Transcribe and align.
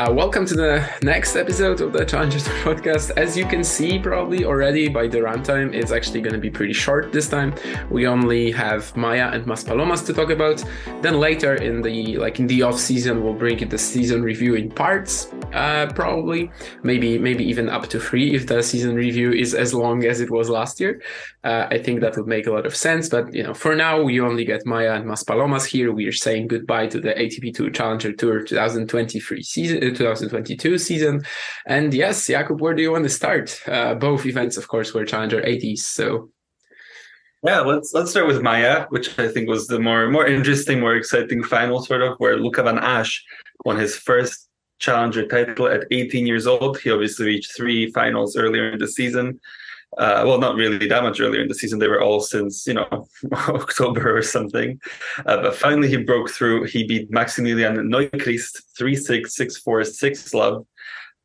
Uh, 0.00 0.10
welcome 0.10 0.46
to 0.46 0.54
the 0.54 0.82
next 1.02 1.36
episode 1.36 1.82
of 1.82 1.92
the 1.92 2.02
Challengers 2.06 2.44
podcast. 2.64 3.10
As 3.18 3.36
you 3.36 3.44
can 3.44 3.62
see, 3.62 3.98
probably 3.98 4.46
already 4.46 4.88
by 4.88 5.06
the 5.06 5.18
runtime, 5.18 5.74
it's 5.74 5.92
actually 5.92 6.22
going 6.22 6.32
to 6.32 6.38
be 6.40 6.48
pretty 6.48 6.72
short 6.72 7.12
this 7.12 7.28
time. 7.28 7.54
We 7.90 8.06
only 8.06 8.50
have 8.50 8.96
Maia 8.96 9.28
and 9.28 9.44
Maspalomas 9.44 10.06
to 10.06 10.14
talk 10.14 10.30
about. 10.30 10.64
Then 11.02 11.20
later 11.20 11.56
in 11.56 11.82
the 11.82 12.16
like 12.16 12.40
in 12.40 12.46
the 12.46 12.62
off 12.62 12.78
season, 12.78 13.22
we'll 13.22 13.34
bring 13.34 13.68
the 13.68 13.76
season 13.76 14.22
review 14.22 14.54
in 14.54 14.70
parts. 14.70 15.30
Uh, 15.52 15.92
probably, 15.94 16.50
maybe 16.82 17.18
maybe 17.18 17.44
even 17.44 17.68
up 17.68 17.86
to 17.88 18.00
three 18.00 18.34
if 18.34 18.46
the 18.46 18.62
season 18.62 18.94
review 18.94 19.32
is 19.32 19.52
as 19.52 19.74
long 19.74 20.06
as 20.06 20.22
it 20.22 20.30
was 20.30 20.48
last 20.48 20.80
year. 20.80 21.02
Uh, 21.44 21.66
I 21.70 21.76
think 21.76 22.00
that 22.00 22.16
would 22.16 22.26
make 22.26 22.46
a 22.46 22.52
lot 22.52 22.64
of 22.64 22.74
sense. 22.74 23.10
But 23.10 23.34
you 23.34 23.42
know, 23.42 23.52
for 23.52 23.76
now, 23.76 24.02
we 24.02 24.18
only 24.18 24.46
get 24.46 24.64
Maia 24.64 24.94
and 24.94 25.04
Maspalomas 25.04 25.66
here. 25.66 25.92
We 25.92 26.06
are 26.06 26.12
saying 26.12 26.48
goodbye 26.48 26.86
to 26.86 27.00
the 27.00 27.10
ATP 27.10 27.54
Tour 27.54 27.68
Challenger 27.68 28.12
Tour 28.12 28.40
2023 28.40 29.42
season 29.42 29.89
2022 29.94 30.78
season. 30.78 31.22
And 31.66 31.92
yes, 31.92 32.26
Jakub, 32.26 32.60
where 32.60 32.74
do 32.74 32.82
you 32.82 32.92
want 32.92 33.04
to 33.04 33.10
start? 33.10 33.60
Uh, 33.66 33.94
both 33.94 34.26
events, 34.26 34.56
of 34.56 34.68
course, 34.68 34.92
were 34.94 35.04
Challenger 35.04 35.42
80s. 35.42 35.80
So 35.80 36.30
yeah, 37.42 37.60
let's 37.60 37.94
let's 37.94 38.10
start 38.10 38.26
with 38.26 38.42
Maia, 38.42 38.86
which 38.90 39.18
I 39.18 39.28
think 39.28 39.48
was 39.48 39.66
the 39.66 39.78
more 39.78 40.10
more 40.10 40.26
interesting, 40.26 40.80
more 40.80 40.94
exciting 40.94 41.42
final, 41.42 41.82
sort 41.82 42.02
of, 42.02 42.16
where 42.18 42.36
Luca 42.36 42.62
van 42.62 42.76
Assche 42.76 43.20
won 43.64 43.78
his 43.78 43.96
first 43.96 44.48
challenger 44.78 45.26
title 45.26 45.66
at 45.66 45.84
18 45.90 46.26
years 46.26 46.46
old. 46.46 46.78
He 46.80 46.90
obviously 46.90 47.26
reached 47.26 47.56
three 47.56 47.90
finals 47.92 48.36
earlier 48.36 48.72
in 48.72 48.78
the 48.78 48.88
season 48.88 49.40
uh, 49.98 50.22
well, 50.24 50.38
not 50.38 50.54
really 50.54 50.86
that 50.86 51.02
much 51.02 51.20
earlier 51.20 51.42
in 51.42 51.48
the 51.48 51.54
season. 51.54 51.78
They 51.78 51.88
were 51.88 52.00
all 52.00 52.20
since 52.20 52.66
you 52.66 52.74
know 52.74 53.08
October 53.32 54.16
or 54.16 54.22
something. 54.22 54.80
Uh, 55.26 55.42
but 55.42 55.54
finally, 55.54 55.88
he 55.88 55.96
broke 55.96 56.30
through. 56.30 56.64
He 56.64 56.84
beat 56.84 57.10
Maximilian 57.10 57.88
Neuchrist 57.88 58.62
three 58.78 58.94
six 58.94 59.34
six 59.34 59.56
four 59.56 59.82
six 59.84 60.32
love. 60.32 60.66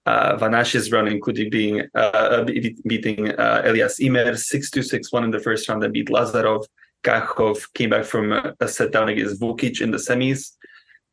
Uh, 0.08 0.36
Van 0.38 0.54
Assche's 0.54 0.92
run, 0.92 1.08
including 1.08 1.50
being 1.50 1.82
uh, 1.96 1.98
uh 1.98 2.44
beating 2.44 3.32
uh, 3.32 3.62
Elias 3.66 4.00
Ymer 4.00 4.36
six 4.36 4.72
two 4.72 4.84
six 4.84 5.12
one 5.12 5.24
in 5.24 5.32
the 5.32 5.40
first 5.40 5.70
round, 5.70 5.84
and 5.84 5.94
beat 5.94 6.10
Lazarov. 6.10 6.66
Gachov 7.04 7.72
came 7.76 7.92
back 7.92 8.06
from 8.06 8.32
a 8.32 8.68
set 8.68 8.92
down 8.92 9.10
against 9.10 9.40
Vukic 9.40 9.80
in 9.80 9.92
the 9.92 9.98
semis. 9.98 10.54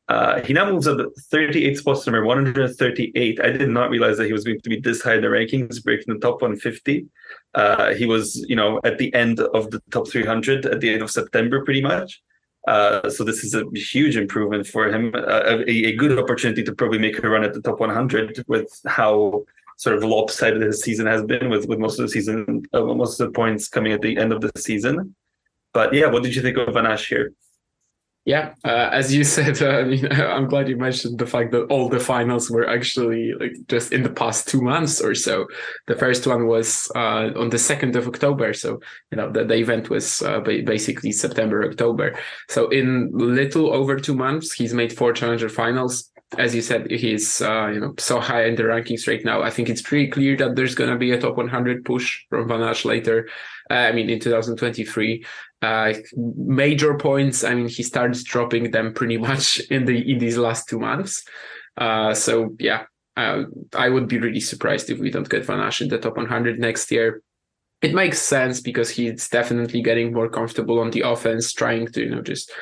Uh, 0.08 0.40
he 0.42 0.52
now 0.52 0.70
moves 0.70 0.86
up 0.86 0.98
38 1.30 1.78
spots 1.78 2.06
number 2.06 2.24
138. 2.24 3.40
I 3.40 3.50
did 3.50 3.68
not 3.68 3.90
realize 3.90 4.16
that 4.18 4.26
he 4.26 4.32
was 4.32 4.44
going 4.44 4.60
to 4.60 4.68
be 4.68 4.80
this 4.80 5.00
high 5.02 5.14
in 5.14 5.22
the 5.22 5.28
rankings, 5.28 5.82
breaking 5.82 6.12
the 6.12 6.20
top 6.20 6.42
150. 6.42 7.06
Uh, 7.54 7.92
he 7.94 8.06
was, 8.06 8.44
you 8.48 8.56
know, 8.56 8.80
at 8.84 8.98
the 8.98 9.12
end 9.14 9.40
of 9.40 9.70
the 9.70 9.80
top 9.90 10.08
300 10.08 10.66
at 10.66 10.80
the 10.80 10.92
end 10.92 11.02
of 11.02 11.10
September, 11.10 11.64
pretty 11.64 11.82
much. 11.82 12.22
Uh, 12.66 13.10
so 13.10 13.24
this 13.24 13.42
is 13.42 13.54
a 13.54 13.64
huge 13.74 14.16
improvement 14.16 14.66
for 14.66 14.88
him, 14.88 15.12
uh, 15.14 15.42
a, 15.66 15.68
a, 15.68 15.96
good 15.96 16.16
opportunity 16.16 16.62
to 16.62 16.72
probably 16.72 16.98
make 16.98 17.18
a 17.22 17.28
run 17.28 17.42
at 17.42 17.52
the 17.52 17.60
top 17.60 17.80
100 17.80 18.44
with 18.46 18.70
how 18.86 19.44
sort 19.76 19.96
of 19.96 20.04
lopsided 20.04 20.62
his 20.62 20.80
season 20.80 21.06
has 21.06 21.24
been, 21.24 21.50
with 21.50 21.66
with 21.66 21.80
most 21.80 21.98
of 21.98 22.06
the 22.06 22.12
season, 22.12 22.62
uh, 22.72 22.84
most 22.84 23.18
of 23.18 23.26
the 23.26 23.32
points 23.32 23.66
coming 23.66 23.92
at 23.92 24.00
the 24.00 24.16
end 24.16 24.32
of 24.32 24.40
the 24.40 24.52
season. 24.56 25.14
But 25.72 25.92
yeah, 25.92 26.06
what 26.06 26.22
did 26.22 26.36
you 26.36 26.42
think 26.42 26.56
of 26.56 26.72
Van 26.72 26.84
Assche 26.84 27.08
here? 27.08 27.32
Yeah, 28.24 28.54
uh, 28.64 28.88
as 28.92 29.12
you 29.12 29.24
said, 29.36 29.60
uh, 29.60 29.84
I'm 30.14 30.46
glad 30.46 30.68
you 30.68 30.76
mentioned 30.76 31.18
the 31.18 31.26
fact 31.26 31.50
that 31.52 31.64
all 31.64 31.88
the 31.88 31.98
finals 31.98 32.50
were 32.50 32.68
actually 32.68 33.32
like 33.38 33.54
just 33.68 33.92
in 33.92 34.02
the 34.02 34.10
past 34.10 34.48
two 34.48 34.60
months 34.60 35.00
or 35.00 35.14
so. 35.14 35.46
The 35.88 35.96
first 35.96 36.26
one 36.26 36.46
was 36.46 36.90
uh, 36.94 37.30
on 37.36 37.50
the 37.50 37.58
second 37.58 37.96
of 37.96 38.06
October, 38.06 38.52
so 38.52 38.80
you 39.10 39.16
know 39.16 39.30
the, 39.30 39.44
the 39.44 39.54
event 39.54 39.90
was 39.90 40.22
uh, 40.22 40.40
basically 40.40 41.10
September 41.10 41.64
October. 41.64 42.16
So 42.48 42.68
in 42.68 43.10
little 43.12 43.72
over 43.72 43.98
two 43.98 44.14
months, 44.14 44.52
he's 44.52 44.72
made 44.74 44.92
four 44.92 45.12
challenger 45.12 45.48
finals. 45.48 46.11
As 46.38 46.54
you 46.54 46.62
said, 46.62 46.90
he's 46.90 47.42
uh, 47.42 47.70
you 47.72 47.80
know 47.80 47.94
so 47.98 48.18
high 48.20 48.46
in 48.46 48.54
the 48.54 48.62
rankings 48.62 49.06
right 49.06 49.24
now. 49.24 49.42
I 49.42 49.50
think 49.50 49.68
it's 49.68 49.82
pretty 49.82 50.08
clear 50.08 50.36
that 50.38 50.56
there's 50.56 50.74
going 50.74 50.90
to 50.90 50.96
be 50.96 51.12
a 51.12 51.20
top 51.20 51.36
100 51.36 51.84
push 51.84 52.22
from 52.30 52.48
Van 52.48 52.60
Assche 52.60 52.86
later. 52.86 53.28
Uh, 53.70 53.74
I 53.74 53.92
mean, 53.92 54.08
in 54.08 54.18
2023 54.18 55.24
uh, 55.62 55.94
major 56.16 56.94
points. 56.94 57.44
I 57.44 57.54
mean, 57.54 57.68
he 57.68 57.82
starts 57.82 58.22
dropping 58.24 58.70
them 58.72 58.92
pretty 58.92 59.16
much 59.16 59.60
in 59.70 59.84
the 59.84 60.10
in 60.10 60.18
these 60.18 60.36
last 60.36 60.68
two 60.68 60.78
months. 60.78 61.24
Uh, 61.76 62.12
so 62.14 62.54
yeah, 62.58 62.84
uh, 63.16 63.44
I 63.74 63.88
would 63.88 64.08
be 64.08 64.18
really 64.18 64.40
surprised 64.40 64.90
if 64.90 64.98
we 64.98 65.10
don't 65.10 65.28
get 65.28 65.46
Van 65.46 65.58
Assche 65.58 65.82
in 65.82 65.88
the 65.88 65.98
top 65.98 66.16
100 66.16 66.58
next 66.58 66.90
year. 66.90 67.22
It 67.80 67.94
makes 67.94 68.20
sense 68.20 68.60
because 68.60 68.90
he's 68.90 69.28
definitely 69.28 69.82
getting 69.82 70.12
more 70.12 70.28
comfortable 70.28 70.78
on 70.78 70.90
the 70.90 71.00
offense, 71.00 71.52
trying 71.52 71.86
to 71.88 72.00
you 72.00 72.10
know 72.10 72.22
just 72.22 72.52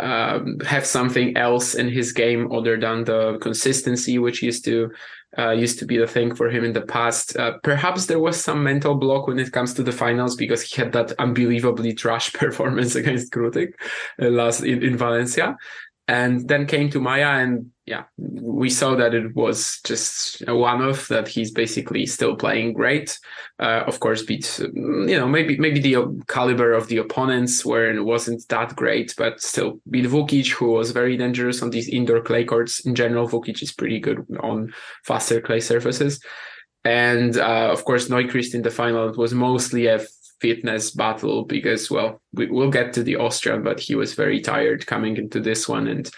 um, 0.00 0.58
have 0.60 0.86
something 0.86 1.36
else 1.36 1.74
in 1.74 1.88
his 1.88 2.12
game 2.12 2.50
other 2.52 2.78
than 2.78 3.04
the 3.04 3.38
consistency, 3.40 4.18
which 4.18 4.42
used 4.42 4.64
to 4.64 4.90
uh, 5.36 5.50
used 5.50 5.78
to 5.78 5.84
be 5.84 5.98
the 5.98 6.06
thing 6.06 6.34
for 6.34 6.48
him 6.48 6.64
in 6.64 6.72
the 6.72 6.80
past. 6.80 7.36
Uh, 7.36 7.58
perhaps 7.62 8.06
there 8.06 8.18
was 8.18 8.42
some 8.42 8.62
mental 8.64 8.94
block 8.94 9.26
when 9.26 9.38
it 9.38 9.52
comes 9.52 9.74
to 9.74 9.82
the 9.82 9.92
finals 9.92 10.34
because 10.34 10.62
he 10.62 10.80
had 10.80 10.92
that 10.92 11.12
unbelievably 11.18 11.92
trash 11.94 12.32
performance 12.44 12.94
against 12.94 13.32
Krutik 13.32 13.74
uh, 14.20 14.30
last 14.30 14.62
in, 14.62 14.82
in 14.82 14.96
Valencia 14.96 15.56
and 16.08 16.48
then 16.48 16.66
came 16.66 16.88
to 16.90 17.00
Maia, 17.00 17.42
and 17.42 17.70
yeah, 17.84 18.04
we 18.16 18.70
saw 18.70 18.94
that 18.94 19.12
it 19.12 19.36
was 19.36 19.78
just 19.84 20.42
a 20.48 20.56
one-off. 20.56 21.08
That 21.08 21.28
he's 21.28 21.50
basically 21.50 22.06
still 22.06 22.34
playing 22.34 22.72
great. 22.72 23.18
Uh, 23.60 23.84
of 23.86 24.00
course, 24.00 24.22
beat 24.22 24.58
you 24.58 25.18
know 25.18 25.28
maybe 25.28 25.58
maybe 25.58 25.80
the 25.80 26.24
caliber 26.26 26.72
of 26.72 26.88
the 26.88 26.96
opponents 26.96 27.62
where 27.62 27.94
it 27.94 28.02
wasn't 28.02 28.48
that 28.48 28.74
great, 28.74 29.14
but 29.18 29.42
still 29.42 29.80
beat 29.90 30.06
Vukic, 30.06 30.50
who 30.50 30.70
was 30.72 30.92
very 30.92 31.18
dangerous 31.18 31.62
on 31.62 31.70
these 31.70 31.88
indoor 31.88 32.22
clay 32.22 32.44
courts. 32.44 32.80
In 32.86 32.94
general, 32.94 33.28
Vukic 33.28 33.62
is 33.62 33.72
pretty 33.72 34.00
good 34.00 34.26
on 34.40 34.72
faster 35.04 35.42
clay 35.42 35.60
surfaces. 35.60 36.20
And 36.84 37.36
uh, 37.36 37.68
of 37.70 37.84
course, 37.84 38.08
Neuchrist 38.08 38.54
in 38.54 38.62
the 38.62 38.70
final 38.70 39.10
it 39.10 39.18
was 39.18 39.34
mostly 39.34 39.88
a 39.88 40.00
fitness 40.40 40.90
battle 40.90 41.44
because 41.44 41.90
well 41.90 42.20
we, 42.32 42.46
will 42.46 42.70
get 42.70 42.92
to 42.92 43.02
the 43.02 43.16
Austrian 43.16 43.62
but 43.62 43.80
he 43.80 43.94
was 43.94 44.14
very 44.14 44.40
tired 44.40 44.86
coming 44.86 45.16
into 45.16 45.40
this 45.40 45.68
one. 45.68 45.88
And 45.88 46.10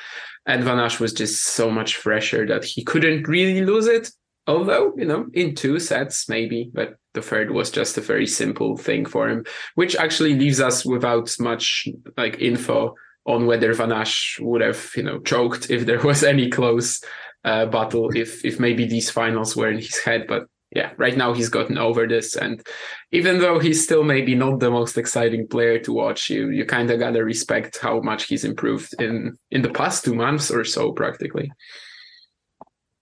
and 0.46 0.64
Van 0.64 0.78
was 1.00 1.12
just 1.12 1.44
so 1.44 1.70
much 1.70 1.96
fresher 1.96 2.46
that 2.46 2.64
he 2.64 2.82
couldn't 2.82 3.28
really 3.28 3.62
lose 3.64 3.86
it 3.86 4.10
although 4.46 4.92
you 4.96 5.04
know 5.04 5.26
in 5.32 5.54
two 5.54 5.78
sets 5.78 6.28
maybe 6.28 6.70
but 6.72 6.94
the 7.14 7.22
third 7.22 7.50
was 7.50 7.70
just 7.70 7.98
a 7.98 8.00
very 8.00 8.26
simple 8.26 8.76
thing 8.76 9.04
for 9.04 9.28
him 9.28 9.44
which 9.74 9.94
actually 9.96 10.34
leaves 10.34 10.60
us 10.60 10.84
without 10.84 11.34
much 11.38 11.86
like 12.16 12.40
info 12.40 12.94
on 13.26 13.46
whether 13.46 13.72
Van 13.74 13.90
Assche 13.90 14.40
would 14.40 14.62
have 14.62 14.90
you 14.96 15.02
know 15.02 15.18
choked 15.20 15.70
if 15.70 15.86
there 15.86 16.00
was 16.00 16.22
any 16.32 16.48
close 16.50 17.02
uh, 17.44 17.66
battle 17.66 18.10
if 18.14 18.44
if 18.44 18.58
maybe 18.58 18.86
these 18.86 19.10
finals 19.10 19.54
were 19.56 19.70
in 19.70 19.78
his 19.78 19.98
head 19.98 20.26
but 20.26 20.46
yeah, 20.72 20.92
right 20.98 21.16
now 21.16 21.34
he's 21.34 21.48
gotten 21.48 21.78
over 21.78 22.06
this, 22.06 22.36
and 22.36 22.64
even 23.10 23.40
though 23.40 23.58
he's 23.58 23.82
still 23.82 24.04
maybe 24.04 24.36
not 24.36 24.60
the 24.60 24.70
most 24.70 24.96
exciting 24.96 25.48
player 25.48 25.78
to 25.80 25.92
watch, 25.92 26.30
you 26.30 26.50
you 26.50 26.64
kind 26.64 26.90
of 26.90 27.00
gotta 27.00 27.24
respect 27.24 27.78
how 27.78 28.00
much 28.00 28.24
he's 28.24 28.44
improved 28.44 28.94
in 29.00 29.36
in 29.50 29.62
the 29.62 29.70
past 29.70 30.04
two 30.04 30.14
months 30.14 30.50
or 30.50 30.64
so, 30.64 30.92
practically. 30.92 31.50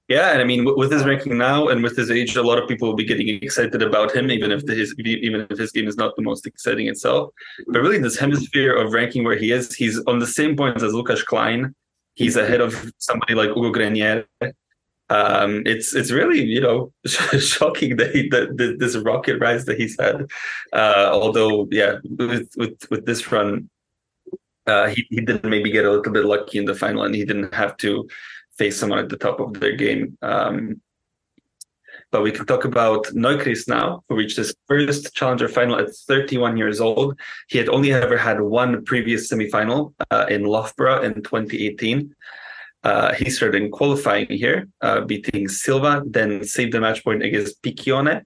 Yeah, 0.08 0.30
and 0.30 0.40
I 0.40 0.44
mean, 0.44 0.64
with 0.64 0.90
his 0.90 1.04
ranking 1.04 1.36
now 1.36 1.68
and 1.68 1.82
with 1.82 1.94
his 1.94 2.10
age, 2.10 2.34
a 2.36 2.42
lot 2.42 2.56
of 2.56 2.66
people 2.66 2.88
will 2.88 2.96
be 2.96 3.04
getting 3.04 3.28
excited 3.28 3.82
about 3.82 4.16
him, 4.16 4.30
even 4.30 4.50
if 4.50 4.62
his 4.66 4.94
even 4.98 5.46
if 5.50 5.58
his 5.58 5.70
game 5.70 5.86
is 5.86 5.98
not 5.98 6.16
the 6.16 6.22
most 6.22 6.46
exciting 6.46 6.88
itself. 6.88 7.30
But 7.66 7.80
really, 7.80 7.98
this 7.98 8.18
hemisphere 8.18 8.74
of 8.74 8.94
ranking 8.94 9.24
where 9.24 9.36
he 9.36 9.52
is, 9.52 9.74
he's 9.74 10.00
on 10.06 10.18
the 10.18 10.26
same 10.26 10.56
points 10.56 10.82
as 10.82 10.94
Lukas 10.94 11.22
Klein. 11.22 11.74
He's 12.14 12.36
ahead 12.36 12.62
of 12.62 12.90
somebody 12.96 13.34
like 13.34 13.50
Hugo 13.50 13.70
Grenier 13.70 14.24
um, 15.10 15.62
it's 15.66 15.94
it's 15.94 16.10
really 16.10 16.42
you 16.44 16.60
know 16.60 16.92
shocking 17.06 17.96
that, 17.96 18.14
he, 18.14 18.28
that 18.28 18.76
this 18.78 18.96
rocket 18.96 19.38
rise 19.40 19.64
that 19.66 19.78
he's 19.78 19.96
had. 19.98 20.26
Uh, 20.72 21.10
although 21.12 21.66
yeah, 21.70 21.96
with 22.04 22.48
with 22.56 22.78
with 22.90 23.06
this 23.06 23.30
run, 23.32 23.70
uh, 24.66 24.88
he 24.88 25.06
he 25.10 25.20
did 25.20 25.44
maybe 25.44 25.70
get 25.70 25.84
a 25.84 25.90
little 25.90 26.12
bit 26.12 26.24
lucky 26.24 26.58
in 26.58 26.64
the 26.66 26.74
final, 26.74 27.04
and 27.04 27.14
he 27.14 27.24
didn't 27.24 27.54
have 27.54 27.76
to 27.78 28.08
face 28.56 28.78
someone 28.78 28.98
at 28.98 29.08
the 29.08 29.16
top 29.16 29.40
of 29.40 29.60
their 29.60 29.76
game. 29.76 30.18
Um, 30.22 30.80
But 32.10 32.22
we 32.22 32.32
can 32.32 32.46
talk 32.46 32.64
about 32.64 33.04
Neuchrist 33.14 33.68
now, 33.68 34.02
who 34.08 34.16
reached 34.16 34.38
his 34.38 34.54
first 34.66 35.14
challenger 35.14 35.48
final 35.48 35.78
at 35.78 35.94
31 35.94 36.56
years 36.56 36.80
old. 36.80 37.18
He 37.48 37.58
had 37.58 37.68
only 37.68 37.92
ever 37.92 38.16
had 38.16 38.40
one 38.40 38.84
previous 38.84 39.30
semifinal 39.30 39.92
uh, 40.10 40.24
in 40.30 40.44
Loughborough 40.44 41.02
in 41.02 41.22
2018. 41.22 42.14
Uh, 42.84 43.12
he 43.14 43.28
started 43.30 43.62
in 43.62 43.70
qualifying 43.70 44.26
here, 44.28 44.68
uh, 44.80 45.00
beating 45.00 45.48
Silva, 45.48 46.02
then 46.06 46.44
saved 46.44 46.72
the 46.72 46.80
match 46.80 47.02
point 47.04 47.22
against 47.22 47.62
Piccione. 47.62 48.22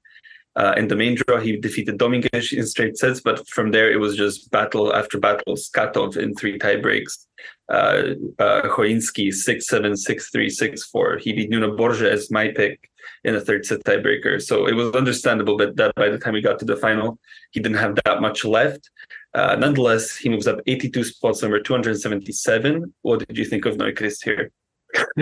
Uh, 0.54 0.74
in 0.76 0.86
the 0.88 0.96
main 0.96 1.14
draw, 1.14 1.40
he 1.40 1.56
defeated 1.56 1.96
Dominguez 1.96 2.52
in 2.52 2.66
straight 2.66 2.98
sets, 2.98 3.20
but 3.22 3.48
from 3.48 3.70
there 3.70 3.90
it 3.90 3.96
was 3.96 4.16
just 4.16 4.50
battle 4.50 4.94
after 4.94 5.18
battle. 5.18 5.56
Skatov 5.56 6.18
in 6.18 6.34
three 6.34 6.58
tie 6.58 6.76
breaks, 6.76 7.26
uh, 7.70 8.14
uh, 8.38 8.68
6 8.68 9.66
7, 9.66 9.96
6 9.96 10.30
3, 10.30 10.50
6 10.50 10.84
4. 10.84 11.18
He 11.18 11.32
beat 11.32 11.48
Nuno 11.48 11.74
Borges 11.74 12.02
as 12.02 12.30
my 12.30 12.48
pick 12.48 12.90
in 13.24 13.34
a 13.34 13.40
third 13.40 13.64
set 13.64 13.82
tiebreaker. 13.84 14.40
So 14.42 14.66
it 14.66 14.74
was 14.74 14.94
understandable 14.94 15.56
that, 15.58 15.76
that 15.76 15.94
by 15.94 16.08
the 16.08 16.18
time 16.18 16.34
we 16.34 16.42
got 16.42 16.58
to 16.58 16.64
the 16.64 16.76
final, 16.76 17.18
he 17.52 17.60
didn't 17.60 17.78
have 17.78 17.98
that 18.04 18.20
much 18.20 18.44
left. 18.44 18.90
Uh, 19.34 19.56
nonetheless, 19.56 20.16
he 20.16 20.28
moves 20.28 20.46
up 20.46 20.60
82 20.66 21.04
spots, 21.04 21.42
number 21.42 21.60
277. 21.60 22.92
What 23.02 23.26
did 23.26 23.38
you 23.38 23.44
think 23.44 23.64
of 23.64 23.76
Neuchrist 23.76 24.24
here? 24.24 24.50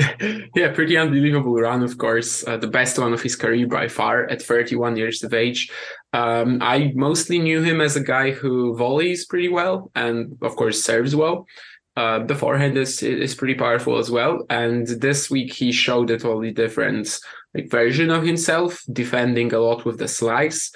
yeah, 0.57 0.73
pretty 0.73 0.97
unbelievable 0.97 1.55
run, 1.55 1.83
of 1.83 1.97
course. 1.97 2.47
Uh, 2.47 2.57
the 2.57 2.67
best 2.67 2.99
one 2.99 3.13
of 3.13 3.23
his 3.23 3.37
career 3.37 3.69
by 3.69 3.87
far 3.87 4.25
at 4.25 4.43
31 4.43 4.97
years 4.97 5.23
of 5.23 5.33
age. 5.33 5.71
Um, 6.13 6.59
I 6.61 6.93
mostly 6.95 7.39
knew 7.39 7.63
him 7.63 7.81
as 7.81 7.97
a 7.97 8.03
guy 8.03 8.33
who 8.33 8.77
volleys 8.77 9.27
pretty 9.27 9.49
well 9.49 9.91
and, 9.95 10.37
of 10.43 10.57
course, 10.57 10.83
serves 10.83 11.15
well. 11.15 11.47
Uh, 11.97 12.25
the 12.25 12.35
forehand 12.35 12.79
is 12.79 13.03
is 13.03 13.35
pretty 13.35 13.55
powerful 13.55 13.99
as 13.99 14.11
well. 14.11 14.45
And 14.49 14.87
this 14.87 15.31
week 15.31 15.53
he 15.53 15.73
showed 15.73 16.11
a 16.11 16.19
totally 16.19 16.53
different 16.53 17.19
like 17.55 17.71
version 17.71 18.11
of 18.11 18.25
himself, 18.25 18.83
defending 18.93 19.53
a 19.53 19.59
lot 19.59 19.85
with 19.85 19.99
the 19.99 20.09
slice 20.09 20.73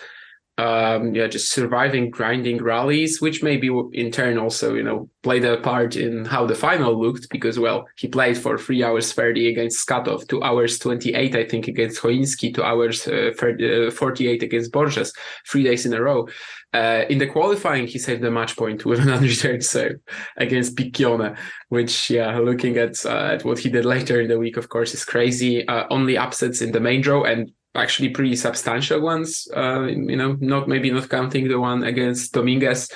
um, 0.56 1.14
yeah, 1.14 1.26
just 1.26 1.50
surviving 1.50 2.10
grinding 2.10 2.62
rallies, 2.62 3.20
which 3.20 3.42
maybe 3.42 3.68
in 3.92 4.12
turn 4.12 4.38
also, 4.38 4.74
you 4.74 4.84
know, 4.84 5.08
played 5.22 5.44
a 5.44 5.56
part 5.56 5.96
in 5.96 6.24
how 6.24 6.46
the 6.46 6.54
final 6.54 7.00
looked 7.00 7.28
because, 7.30 7.58
well, 7.58 7.86
he 7.96 8.06
played 8.06 8.38
for 8.38 8.56
three 8.56 8.84
hours 8.84 9.12
30 9.12 9.48
against 9.48 9.86
Skatov, 9.86 10.28
two 10.28 10.42
hours 10.44 10.78
28, 10.78 11.34
I 11.34 11.44
think, 11.44 11.66
against 11.66 12.00
Choinski, 12.00 12.54
two 12.54 12.62
hours 12.62 13.06
uh, 13.08 13.32
30, 13.36 13.88
uh, 13.88 13.90
48 13.90 14.44
against 14.44 14.70
Borges, 14.70 15.12
three 15.48 15.64
days 15.64 15.86
in 15.86 15.92
a 15.92 16.00
row. 16.00 16.28
Uh, 16.72 17.04
in 17.08 17.18
the 17.18 17.26
qualifying, 17.26 17.88
he 17.88 17.98
saved 17.98 18.22
the 18.22 18.30
match 18.30 18.56
point 18.56 18.84
with 18.84 19.00
an 19.06 19.08
unreturned 19.08 19.64
serve 19.64 19.96
against 20.36 20.76
Piccione, 20.76 21.36
which, 21.68 22.10
yeah, 22.10 22.38
looking 22.38 22.76
at 22.76 23.04
uh, 23.04 23.34
at 23.34 23.44
what 23.44 23.58
he 23.58 23.70
did 23.70 23.84
later 23.84 24.20
in 24.20 24.28
the 24.28 24.38
week, 24.38 24.56
of 24.56 24.68
course, 24.68 24.94
is 24.94 25.04
crazy. 25.04 25.66
Uh, 25.66 25.84
only 25.90 26.16
upsets 26.16 26.62
in 26.62 26.70
the 26.70 26.80
main 26.80 27.00
draw 27.00 27.24
and 27.24 27.50
actually 27.74 28.10
pretty 28.10 28.36
substantial 28.36 29.00
ones. 29.00 29.48
Uh, 29.54 29.82
you 29.82 30.16
know, 30.16 30.36
not 30.40 30.68
maybe 30.68 30.90
not 30.90 31.08
counting 31.08 31.48
the 31.48 31.58
one 31.58 31.84
against 31.84 32.32
Dominguez. 32.32 32.90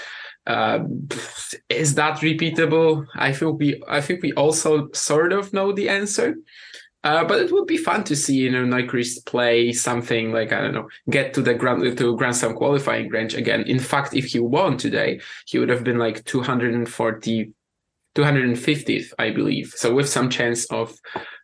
Uh, 0.46 0.80
is 1.68 1.94
that 1.96 2.18
repeatable? 2.18 3.06
I 3.14 3.32
think 3.32 3.58
we 3.58 3.82
I 3.88 4.00
think 4.00 4.22
we 4.22 4.32
also 4.32 4.88
sort 4.92 5.32
of 5.32 5.52
know 5.52 5.72
the 5.72 5.88
answer. 5.88 6.36
Uh, 7.04 7.24
but 7.24 7.40
it 7.40 7.52
would 7.52 7.66
be 7.66 7.76
fun 7.76 8.02
to 8.02 8.16
see, 8.16 8.34
you 8.34 8.50
know, 8.50 8.64
Neuchrist 8.64 9.24
play 9.24 9.72
something 9.72 10.32
like 10.32 10.52
I 10.52 10.60
don't 10.60 10.74
know, 10.74 10.88
get 11.08 11.32
to 11.34 11.42
the 11.42 11.54
Grand 11.54 11.96
to 11.96 12.16
Grand 12.16 12.36
Slam 12.36 12.54
qualifying 12.54 13.08
range 13.08 13.34
again. 13.34 13.62
In 13.62 13.78
fact, 13.78 14.14
if 14.14 14.26
he 14.26 14.40
won 14.40 14.76
today, 14.76 15.20
he 15.46 15.58
would 15.58 15.68
have 15.68 15.84
been 15.84 15.98
like 15.98 16.24
240, 16.24 17.52
250th, 18.16 19.12
I 19.18 19.30
believe. 19.30 19.72
So 19.76 19.94
with 19.94 20.08
some 20.08 20.28
chance 20.28 20.64
of 20.66 20.98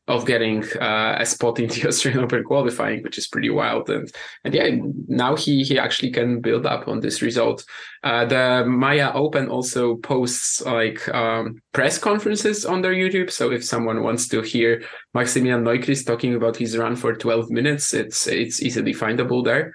of 0.06 0.27
getting 0.27 0.62
uh, 0.81 1.17
a 1.19 1.25
spot 1.25 1.59
in 1.59 1.69
the 1.69 1.87
Australian 1.89 2.25
Open 2.25 2.45
qualifying, 2.45 3.03
which 3.03 3.17
is 3.17 3.27
pretty 3.27 3.51
wild. 3.51 3.89
And 3.89 4.11
and 4.45 4.55
yeah, 4.55 4.71
now 5.09 5.35
he 5.35 5.62
he 5.62 5.79
actually 5.79 6.11
can 6.11 6.41
build 6.41 6.67
up 6.67 6.89
on 6.89 7.01
this 7.01 7.23
result. 7.23 7.65
Uh, 8.03 8.27
the 8.27 8.65
Maia 8.67 9.12
Open 9.15 9.49
also 9.49 9.97
posts 9.97 10.61
like 10.67 11.09
um, 11.15 11.62
press 11.73 11.97
conferences 11.97 12.67
on 12.67 12.83
their 12.83 12.93
YouTube. 12.93 13.31
So 13.31 13.51
if 13.51 13.65
someone 13.65 14.03
wants 14.03 14.29
to 14.29 14.43
hear 14.43 14.83
Maximilian 15.15 15.65
Neuchrist 15.65 16.06
talking 16.06 16.35
about 16.35 16.56
his 16.56 16.77
run 16.77 16.97
for 16.97 17.15
12 17.15 17.51
minutes, 17.51 17.95
it's 17.95 18.27
it's 18.27 18.62
easily 18.62 18.93
findable 18.93 19.43
there. 19.43 19.75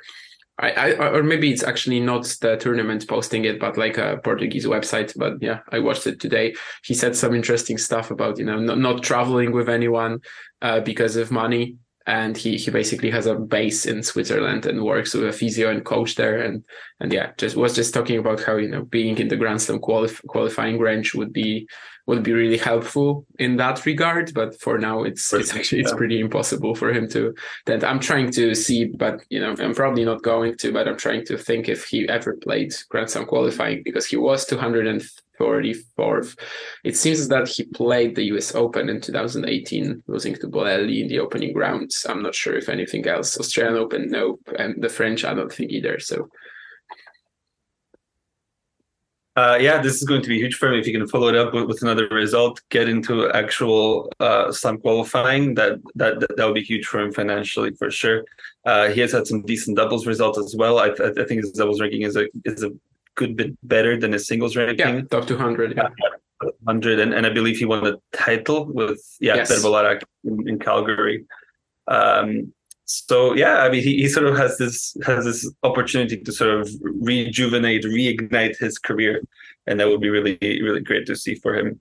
I, 0.59 0.71
I, 0.71 1.09
or 1.15 1.23
maybe 1.23 1.51
it's 1.51 1.63
actually 1.63 2.01
not 2.01 2.25
the 2.41 2.57
tournament 2.57 3.07
posting 3.07 3.45
it, 3.45 3.59
but 3.59 3.77
like 3.77 3.97
a 3.97 4.19
Portuguese 4.23 4.65
website. 4.65 5.17
But 5.17 5.41
yeah, 5.41 5.59
I 5.71 5.79
watched 5.79 6.05
it 6.05 6.19
today. 6.19 6.53
He 6.83 6.93
said 6.93 7.15
some 7.15 7.33
interesting 7.33 7.77
stuff 7.77 8.11
about 8.11 8.37
you 8.37 8.45
know 8.45 8.59
not, 8.59 8.77
not 8.77 9.03
traveling 9.03 9.51
with 9.53 9.69
anyone 9.69 10.19
uh, 10.61 10.81
because 10.81 11.15
of 11.15 11.31
money, 11.31 11.77
and 12.05 12.35
he 12.35 12.57
he 12.57 12.71
basically 12.71 13.09
has 13.09 13.25
a 13.25 13.35
base 13.35 13.85
in 13.85 14.03
Switzerland 14.03 14.65
and 14.65 14.83
works 14.83 15.13
with 15.13 15.29
a 15.29 15.31
physio 15.31 15.69
and 15.69 15.85
coach 15.85 16.15
there, 16.15 16.41
and 16.41 16.63
and 16.99 17.13
yeah, 17.13 17.31
just 17.37 17.55
was 17.55 17.73
just 17.73 17.93
talking 17.93 18.17
about 18.17 18.43
how 18.43 18.57
you 18.57 18.67
know 18.67 18.83
being 18.83 19.17
in 19.17 19.29
the 19.29 19.37
Grand 19.37 19.61
Slam 19.61 19.79
qualif- 19.79 20.25
qualifying 20.27 20.77
range 20.77 21.15
would 21.15 21.31
be 21.31 21.69
would 22.09 22.23
be 22.23 22.33
really 22.33 22.57
helpful 22.57 23.23
in 23.37 23.57
that 23.57 23.85
regard. 23.85 24.33
But 24.33 24.59
for 24.59 24.79
now, 24.79 25.03
it's 25.03 25.31
it's 25.31 25.55
actually 25.55 25.81
it's 25.81 25.93
pretty 25.93 26.19
impossible 26.19 26.73
for 26.73 26.91
him 26.91 27.07
to. 27.09 27.35
That 27.67 27.83
I'm 27.83 27.99
trying 27.99 28.31
to 28.31 28.55
see, 28.55 28.85
but 28.85 29.21
you 29.29 29.39
know, 29.39 29.55
I'm 29.59 29.75
probably 29.75 30.03
not 30.03 30.23
going 30.23 30.57
to. 30.57 30.73
But 30.73 30.87
I'm 30.87 30.97
trying 30.97 31.23
to 31.27 31.37
think 31.37 31.69
if 31.69 31.85
he 31.85 32.09
ever 32.09 32.35
played 32.35 32.73
Grand 32.89 33.11
Slam 33.11 33.27
qualifying 33.27 33.83
because 33.83 34.07
he 34.07 34.17
was 34.17 34.47
234th. 34.47 36.35
It 36.83 36.97
seems 36.97 37.27
that 37.27 37.47
he 37.47 37.63
played 37.65 38.15
the 38.15 38.25
U.S. 38.33 38.55
Open 38.55 38.89
in 38.89 39.01
2018, 39.01 40.03
losing 40.07 40.33
to 40.33 40.47
Bolelli 40.47 41.01
in 41.03 41.09
the 41.09 41.19
opening 41.19 41.55
rounds. 41.55 42.07
I'm 42.09 42.23
not 42.23 42.33
sure 42.33 42.55
if 42.55 42.69
anything 42.69 43.07
else. 43.07 43.39
Australian 43.39 43.75
Open, 43.75 44.09
nope, 44.09 44.41
and 44.57 44.81
the 44.81 44.89
French, 44.89 45.23
I 45.23 45.35
don't 45.35 45.53
think 45.53 45.69
either. 45.69 45.99
So 45.99 46.27
uh, 49.39 49.57
yeah, 49.57 49.81
this 49.81 49.95
is 49.95 50.03
going 50.03 50.21
to 50.21 50.27
be 50.27 50.37
huge 50.37 50.55
for 50.55 50.67
him 50.67 50.79
if 50.79 50.85
he 50.85 50.91
can 50.91 51.07
follow 51.07 51.29
it 51.29 51.35
up 51.35 51.53
with, 51.53 51.65
with 51.65 51.81
another 51.81 52.07
result, 52.09 52.61
get 52.69 52.89
into 52.89 53.29
actual 53.31 54.11
uh, 54.19 54.51
slam 54.51 54.77
qualifying. 54.79 55.53
That, 55.55 55.79
that 55.95 56.19
that 56.19 56.35
that 56.35 56.45
would 56.45 56.55
be 56.55 56.63
huge 56.63 56.85
for 56.85 56.99
him 56.99 57.11
financially 57.11 57.71
for 57.79 57.89
sure. 57.89 58.25
Uh, 58.65 58.89
he 58.89 58.99
has 59.01 59.11
had 59.13 59.27
some 59.27 59.41
decent 59.43 59.77
doubles 59.77 60.05
results 60.05 60.37
as 60.37 60.55
well. 60.57 60.79
I, 60.79 60.87
I 60.87 61.25
think 61.27 61.41
his 61.43 61.51
doubles 61.51 61.79
ranking 61.79 62.01
is 62.01 62.15
a 62.17 62.25
is 62.43 62.63
a 62.63 62.71
good 63.15 63.35
bit 63.37 63.51
better 63.63 63.97
than 63.97 64.11
his 64.11 64.27
singles 64.27 64.57
ranking. 64.57 64.95
Yeah, 64.95 65.01
top 65.09 65.27
two 65.27 65.37
hundred. 65.37 65.75
Yeah. 65.75 65.89
100 66.41 66.99
and, 66.99 67.13
and 67.13 67.25
I 67.25 67.31
believe 67.31 67.57
he 67.57 67.65
won 67.65 67.83
the 67.83 67.99
title 68.13 68.63
with 68.63 69.01
yeah 69.19 69.35
yes. 69.35 69.51
in, 70.23 70.47
in 70.47 70.57
Calgary. 70.57 71.25
Um, 71.87 72.53
so 72.89 73.35
yeah 73.35 73.57
i 73.57 73.69
mean 73.69 73.83
he, 73.83 73.97
he 73.97 74.07
sort 74.07 74.25
of 74.25 74.35
has 74.35 74.57
this 74.57 74.97
has 75.05 75.25
this 75.25 75.51
opportunity 75.63 76.17
to 76.17 76.31
sort 76.31 76.59
of 76.59 76.69
rejuvenate 76.83 77.83
reignite 77.83 78.57
his 78.57 78.79
career 78.79 79.21
and 79.67 79.79
that 79.79 79.87
would 79.87 80.01
be 80.01 80.09
really 80.09 80.37
really 80.41 80.81
great 80.81 81.05
to 81.05 81.15
see 81.15 81.35
for 81.35 81.55
him 81.55 81.79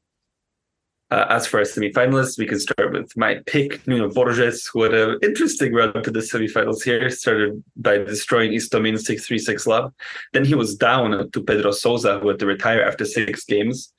uh, 1.10 1.24
as 1.30 1.46
for 1.46 1.58
our 1.58 1.64
semifinalists, 1.64 2.38
we 2.38 2.44
can 2.44 2.60
start 2.60 2.92
with 2.92 3.16
my 3.16 3.40
pick, 3.46 3.86
Nuno 3.86 4.10
Borges, 4.10 4.66
who 4.66 4.82
had 4.82 4.92
an 4.92 5.18
interesting 5.22 5.72
run 5.72 5.90
to 6.02 6.10
the 6.10 6.18
semifinals 6.18 6.82
here. 6.82 7.08
Started 7.08 7.64
by 7.76 7.96
destroying 7.96 8.52
Istomin 8.52 9.00
6 9.00 9.26
3 9.26 9.38
6 9.38 9.66
love. 9.66 9.94
Then 10.34 10.44
he 10.44 10.54
was 10.54 10.76
down 10.76 11.30
to 11.30 11.42
Pedro 11.42 11.70
Sousa, 11.70 12.18
who 12.18 12.28
had 12.28 12.38
to 12.40 12.44
retire 12.44 12.82
after 12.82 13.06
six 13.06 13.46
games 13.46 13.90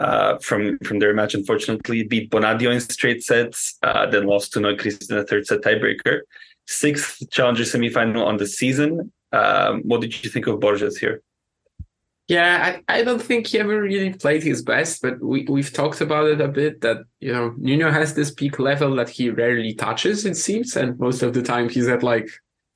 uh, 0.00 0.38
from 0.38 0.78
from 0.78 0.98
their 0.98 1.14
match. 1.14 1.34
Unfortunately, 1.34 2.02
beat 2.02 2.30
Bonadio 2.30 2.72
in 2.72 2.80
straight 2.80 3.22
sets, 3.22 3.78
uh, 3.82 4.06
then 4.06 4.26
lost 4.26 4.52
to 4.54 4.60
Neuchrist 4.60 5.10
in 5.10 5.18
a 5.18 5.24
third 5.24 5.46
set 5.46 5.60
tiebreaker. 5.60 6.20
Sixth 6.66 7.28
challenger 7.30 7.64
semifinal 7.64 8.24
on 8.24 8.38
the 8.38 8.46
season. 8.46 9.12
Um, 9.32 9.82
what 9.82 10.00
did 10.00 10.24
you 10.24 10.30
think 10.30 10.46
of 10.46 10.58
Borges 10.58 10.98
here? 10.98 11.22
Yeah, 12.28 12.78
I, 12.88 13.00
I 13.00 13.02
don't 13.02 13.20
think 13.20 13.48
he 13.48 13.58
ever 13.58 13.82
really 13.82 14.12
played 14.12 14.44
his 14.44 14.62
best, 14.62 15.02
but 15.02 15.20
we, 15.20 15.46
we've 15.50 15.72
talked 15.72 16.00
about 16.00 16.28
it 16.28 16.40
a 16.40 16.46
bit 16.46 16.80
that, 16.82 16.98
you 17.18 17.32
know, 17.32 17.54
Nuno 17.58 17.90
has 17.90 18.14
this 18.14 18.30
peak 18.30 18.60
level 18.60 18.94
that 18.94 19.08
he 19.08 19.30
rarely 19.30 19.74
touches, 19.74 20.24
it 20.24 20.36
seems. 20.36 20.76
And 20.76 20.96
most 21.00 21.24
of 21.24 21.34
the 21.34 21.42
time 21.42 21.68
he's 21.68 21.88
at 21.88 22.04
like 22.04 22.30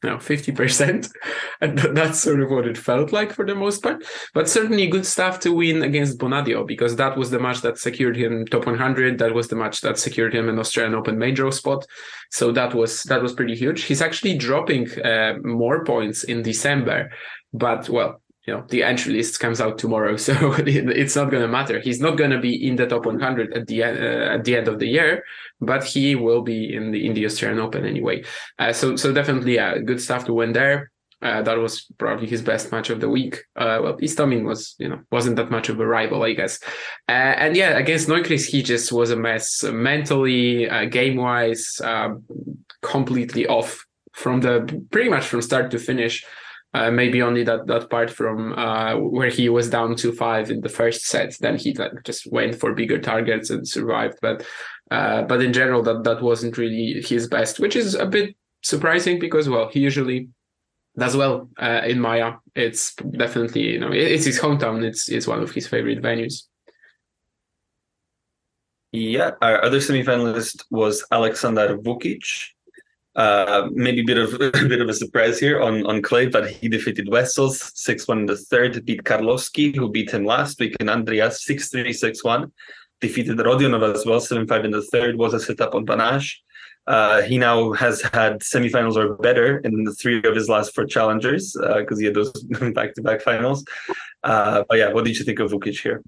know, 0.04 0.16
50%. 0.16 1.10
And 1.60 1.78
that's 1.78 2.20
sort 2.20 2.40
of 2.40 2.50
what 2.50 2.66
it 2.66 2.76
felt 2.76 3.12
like 3.12 3.32
for 3.32 3.46
the 3.46 3.54
most 3.54 3.82
part. 3.82 4.04
But 4.34 4.48
certainly 4.48 4.86
good 4.86 5.06
stuff 5.06 5.40
to 5.40 5.52
win 5.52 5.82
against 5.82 6.18
Bonadio 6.18 6.66
because 6.66 6.96
that 6.96 7.16
was 7.16 7.30
the 7.30 7.38
match 7.38 7.62
that 7.62 7.78
secured 7.78 8.16
him 8.16 8.44
top 8.46 8.66
100. 8.66 9.18
That 9.18 9.34
was 9.34 9.48
the 9.48 9.56
match 9.56 9.80
that 9.82 9.98
secured 9.98 10.34
him 10.34 10.48
an 10.48 10.58
Australian 10.58 10.94
Open 10.94 11.18
major 11.18 11.50
spot. 11.50 11.86
So 12.30 12.52
that 12.52 12.74
was 12.74 13.04
that 13.04 13.22
was 13.22 13.32
pretty 13.32 13.54
huge. 13.54 13.84
He's 13.84 14.02
actually 14.02 14.36
dropping 14.36 14.90
uh, 15.00 15.34
more 15.42 15.84
points 15.84 16.24
in 16.24 16.42
December, 16.42 17.10
but 17.52 17.88
well, 17.88 18.20
you 18.46 18.54
know 18.54 18.64
the 18.68 18.82
entry 18.82 19.12
list 19.12 19.40
comes 19.40 19.60
out 19.60 19.78
tomorrow 19.78 20.16
so 20.28 20.54
it's 20.58 21.16
not 21.16 21.30
going 21.30 21.42
to 21.42 21.48
matter 21.48 21.80
he's 21.80 22.00
not 22.00 22.16
going 22.16 22.30
to 22.30 22.40
be 22.40 22.66
in 22.66 22.76
the 22.76 22.86
top 22.86 23.06
100 23.06 23.52
at 23.54 23.66
the 23.66 23.82
uh, 23.82 24.34
at 24.34 24.44
the 24.44 24.56
end 24.56 24.68
of 24.68 24.78
the 24.78 24.88
year 24.88 25.24
but 25.60 25.84
he 25.84 26.14
will 26.14 26.42
be 26.42 26.74
in 26.74 26.90
the 26.90 27.06
in 27.06 27.24
australian 27.24 27.60
open 27.60 27.84
anyway 27.84 28.22
uh, 28.58 28.72
so 28.72 28.96
so 28.96 29.12
definitely 29.12 29.54
yeah 29.54 29.78
good 29.78 30.00
stuff 30.00 30.24
to 30.24 30.32
win 30.32 30.52
there 30.52 30.90
uh, 31.24 31.40
that 31.40 31.56
was 31.56 31.86
probably 31.96 32.26
his 32.26 32.42
best 32.42 32.70
match 32.70 32.90
of 32.90 33.00
the 33.00 33.08
week. 33.08 33.44
Uh, 33.56 33.80
well, 33.82 33.96
Istomin 33.96 34.44
was, 34.44 34.74
you 34.78 34.90
know, 34.90 35.00
wasn't 35.10 35.36
that 35.36 35.50
much 35.50 35.70
of 35.70 35.80
a 35.80 35.86
rival, 35.86 36.22
I 36.22 36.34
guess. 36.34 36.60
Uh, 37.08 37.12
and 37.12 37.56
yeah, 37.56 37.78
against 37.78 38.08
Neuchrist, 38.08 38.50
he 38.50 38.62
just 38.62 38.92
was 38.92 39.10
a 39.10 39.16
mess 39.16 39.62
mentally, 39.62 40.68
uh, 40.68 40.84
game 40.84 41.16
wise, 41.16 41.80
um, 41.82 42.24
completely 42.82 43.46
off 43.46 43.86
from 44.12 44.42
the 44.42 44.84
pretty 44.90 45.08
much 45.08 45.24
from 45.24 45.40
start 45.40 45.70
to 45.70 45.78
finish. 45.78 46.24
Uh, 46.74 46.90
maybe 46.90 47.22
only 47.22 47.44
that 47.44 47.68
that 47.68 47.88
part 47.88 48.10
from 48.10 48.52
uh, 48.54 48.96
where 48.96 49.30
he 49.30 49.48
was 49.48 49.70
down 49.70 49.94
to 49.94 50.10
five 50.10 50.50
in 50.50 50.60
the 50.60 50.68
first 50.68 51.06
set. 51.06 51.36
Then 51.38 51.56
he 51.56 51.72
like, 51.72 51.92
just 52.02 52.26
went 52.32 52.56
for 52.56 52.74
bigger 52.74 52.98
targets 52.98 53.48
and 53.50 53.66
survived. 53.66 54.18
But 54.20 54.44
uh, 54.90 55.22
but 55.22 55.40
in 55.40 55.52
general, 55.52 55.82
that 55.84 56.02
that 56.02 56.20
wasn't 56.20 56.58
really 56.58 57.00
his 57.00 57.28
best, 57.28 57.60
which 57.60 57.76
is 57.76 57.94
a 57.94 58.06
bit 58.06 58.34
surprising 58.62 59.20
because 59.20 59.48
well, 59.48 59.68
he 59.68 59.78
usually 59.78 60.28
does 60.98 61.16
well 61.16 61.48
uh, 61.58 61.82
in 61.86 62.00
Maia. 62.00 62.34
It's 62.56 62.94
definitely 62.94 63.62
you 63.62 63.78
know 63.78 63.92
it's 63.92 64.24
his 64.24 64.40
hometown. 64.40 64.84
It's 64.84 65.08
it's 65.08 65.28
one 65.28 65.42
of 65.42 65.52
his 65.52 65.68
favorite 65.68 66.02
venues. 66.02 66.42
Yeah, 68.90 69.32
our 69.42 69.62
other 69.64 69.78
semifinalist 69.78 70.64
was 70.70 71.04
Alexander 71.10 71.78
Vukic. 71.78 72.53
Uh, 73.16 73.68
maybe 73.72 74.00
a 74.00 74.04
bit 74.04 74.18
of 74.18 74.34
a 74.40 74.68
bit 74.68 74.80
of 74.80 74.88
a 74.88 74.94
surprise 74.94 75.38
here 75.38 75.60
on, 75.60 75.86
on 75.86 76.02
clay, 76.02 76.26
but 76.26 76.50
he 76.50 76.68
defeated 76.68 77.08
Wessels 77.08 77.70
6 77.74 78.08
1 78.08 78.18
in 78.20 78.26
the 78.26 78.36
third, 78.36 78.84
beat 78.84 79.04
Karlovsky, 79.04 79.74
who 79.74 79.88
beat 79.88 80.10
him 80.10 80.24
last 80.24 80.58
week, 80.58 80.76
and 80.80 80.90
Andreas 80.90 81.44
6 81.44 81.68
3 81.68 81.92
6 81.92 82.24
1. 82.24 82.52
Defeated 83.00 83.38
Rodionov 83.38 83.94
as 83.94 84.04
well, 84.06 84.20
7 84.20 84.46
5 84.46 84.64
in 84.64 84.70
the 84.70 84.82
third, 84.82 85.16
was 85.16 85.34
a 85.34 85.40
setup 85.40 85.74
on 85.74 85.86
Van 85.86 85.98
Assche. 85.98 86.36
Uh, 86.86 87.22
he 87.22 87.38
now 87.38 87.72
has 87.72 88.02
had 88.02 88.40
semifinals 88.40 88.96
or 88.96 89.14
better 89.14 89.58
in 89.58 89.84
the 89.84 89.92
three 89.94 90.18
of 90.18 90.34
his 90.34 90.48
last 90.48 90.74
four 90.74 90.84
challengers 90.84 91.52
because 91.52 91.98
uh, 91.98 92.00
he 92.00 92.04
had 92.04 92.14
those 92.14 92.32
back 92.74 92.94
to 92.94 93.02
back 93.02 93.22
finals. 93.22 93.64
Uh, 94.22 94.64
but 94.68 94.78
yeah, 94.78 94.92
what 94.92 95.04
did 95.04 95.16
you 95.16 95.24
think 95.24 95.38
of 95.38 95.50
Vukic 95.50 95.80
here? 95.80 96.02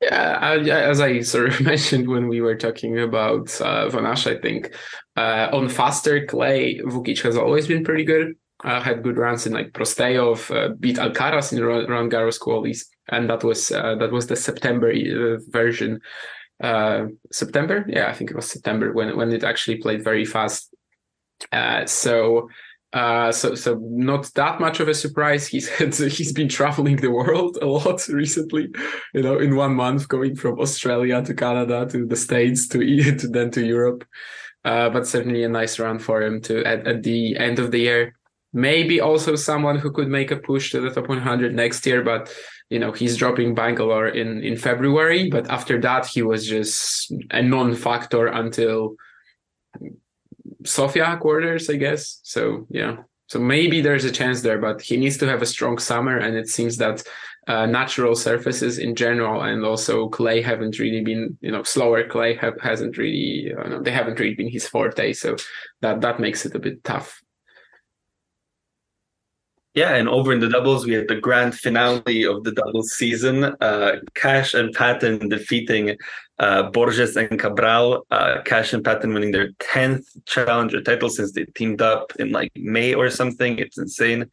Yeah, 0.00 0.56
as 0.66 1.00
I 1.00 1.20
sort 1.20 1.48
of 1.48 1.60
mentioned 1.72 2.08
when 2.08 2.28
we 2.28 2.40
were 2.40 2.56
talking 2.56 2.98
about 2.98 3.60
uh, 3.60 3.88
Van 3.90 4.04
Assche, 4.04 4.38
I 4.38 4.40
think 4.40 4.74
uh, 5.16 5.48
on 5.52 5.68
faster 5.68 6.24
clay, 6.26 6.78
Vukic 6.78 7.20
has 7.22 7.36
always 7.36 7.66
been 7.66 7.84
pretty 7.84 8.04
good. 8.04 8.34
Uh, 8.62 8.80
had 8.80 9.02
good 9.02 9.16
runs 9.16 9.46
in 9.46 9.54
like 9.54 9.72
Prostejov, 9.72 10.54
uh, 10.54 10.74
beat 10.78 10.96
Alcaraz 10.96 11.50
in 11.52 11.64
Roland 11.64 12.12
Garros 12.12 12.38
qualies, 12.38 12.84
and 13.08 13.28
that 13.30 13.42
was 13.42 13.72
uh, 13.72 13.94
that 13.94 14.12
was 14.12 14.26
the 14.26 14.36
September 14.36 14.90
uh, 14.90 15.38
version. 15.48 15.98
Uh, 16.62 17.06
September, 17.32 17.86
yeah, 17.88 18.08
I 18.08 18.12
think 18.12 18.30
it 18.30 18.36
was 18.36 18.50
September 18.50 18.92
when 18.92 19.16
when 19.16 19.32
it 19.32 19.44
actually 19.44 19.78
played 19.78 20.04
very 20.04 20.26
fast. 20.26 20.74
Uh, 21.52 21.86
so 21.86 22.50
uh, 22.92 23.30
so 23.30 23.54
so 23.54 23.78
not 23.82 24.32
that 24.34 24.58
much 24.58 24.80
of 24.80 24.88
a 24.88 24.94
surprise. 24.94 25.46
He's 25.46 25.68
had, 25.78 25.94
he's 25.94 26.32
been 26.32 26.48
traveling 26.48 26.96
the 26.96 27.10
world 27.10 27.58
a 27.62 27.66
lot 27.66 28.06
recently. 28.08 28.68
You 29.14 29.22
know, 29.22 29.38
in 29.38 29.56
one 29.56 29.74
month, 29.74 30.08
going 30.08 30.34
from 30.36 30.58
Australia 30.58 31.22
to 31.22 31.34
Canada 31.34 31.86
to 31.90 32.06
the 32.06 32.16
States 32.16 32.66
to, 32.68 32.78
to 33.18 33.28
then 33.28 33.50
to 33.52 33.64
Europe. 33.64 34.04
Uh, 34.62 34.90
but 34.90 35.06
certainly 35.06 35.42
a 35.42 35.48
nice 35.48 35.78
run 35.78 35.98
for 35.98 36.20
him 36.20 36.40
to 36.42 36.62
at, 36.64 36.86
at 36.86 37.02
the 37.02 37.36
end 37.38 37.58
of 37.58 37.70
the 37.70 37.78
year. 37.78 38.14
Maybe 38.52 39.00
also 39.00 39.36
someone 39.36 39.78
who 39.78 39.92
could 39.92 40.08
make 40.08 40.32
a 40.32 40.36
push 40.36 40.72
to 40.72 40.80
the 40.80 40.90
top 40.90 41.08
100 41.08 41.54
next 41.54 41.86
year, 41.86 42.02
but 42.02 42.34
you 42.68 42.78
know 42.78 42.92
he's 42.92 43.16
dropping 43.16 43.54
Bangalore 43.54 44.08
in 44.08 44.42
in 44.42 44.56
February. 44.56 45.30
But 45.30 45.48
after 45.48 45.80
that, 45.80 46.06
he 46.06 46.22
was 46.22 46.46
just 46.46 47.12
a 47.30 47.42
non-factor 47.42 48.26
until 48.26 48.96
Sofia 50.64 51.16
quarters, 51.16 51.68
I 51.70 51.76
guess. 51.76 52.20
So 52.22 52.66
yeah, 52.70 52.96
so 53.28 53.38
maybe 53.38 53.80
there's 53.80 54.04
a 54.04 54.10
chance 54.10 54.42
there, 54.42 54.58
but 54.58 54.80
he 54.82 54.96
needs 54.96 55.16
to 55.18 55.26
have 55.28 55.42
a 55.42 55.46
strong 55.46 55.78
summer, 55.78 56.18
and 56.18 56.36
it 56.36 56.48
seems 56.48 56.76
that 56.78 57.02
uh, 57.46 57.66
natural 57.66 58.14
surfaces 58.14 58.78
in 58.78 58.94
general 58.94 59.42
and 59.42 59.64
also 59.64 60.08
clay 60.08 60.42
haven't 60.42 60.78
really 60.78 61.02
been, 61.02 61.38
you 61.40 61.50
know, 61.50 61.62
slower 61.62 62.06
clay 62.06 62.34
have, 62.34 62.60
hasn't 62.60 62.98
really, 62.98 63.52
uh, 63.54 63.80
they 63.80 63.90
haven't 63.90 64.18
really 64.18 64.34
been 64.34 64.50
his 64.50 64.68
forte. 64.68 65.12
So 65.12 65.36
that 65.80 66.00
that 66.00 66.20
makes 66.20 66.44
it 66.44 66.54
a 66.54 66.58
bit 66.58 66.84
tough. 66.84 67.22
Yeah, 69.74 69.94
and 69.94 70.08
over 70.08 70.32
in 70.32 70.40
the 70.40 70.48
doubles, 70.48 70.84
we 70.84 70.94
had 70.94 71.06
the 71.06 71.20
grand 71.20 71.54
finale 71.54 72.24
of 72.24 72.42
the 72.42 72.50
doubles 72.50 72.90
season. 72.90 73.44
Uh, 73.60 73.92
Cash 74.14 74.52
and 74.54 74.74
Patton 74.74 75.28
defeating 75.28 75.96
uh, 76.40 76.70
Borges 76.70 77.16
and 77.16 77.38
Cabral. 77.38 78.06
Uh, 78.10 78.40
Cash 78.42 78.72
and 78.72 78.82
Patton 78.82 79.12
winning 79.12 79.30
their 79.30 79.52
10th 79.52 80.06
challenger 80.24 80.82
title 80.82 81.10
since 81.10 81.32
they 81.32 81.44
teamed 81.44 81.82
up 81.82 82.12
in 82.18 82.32
like 82.32 82.50
May 82.56 82.94
or 82.94 83.10
something. 83.10 83.58
It's 83.58 83.78
insane. 83.78 84.28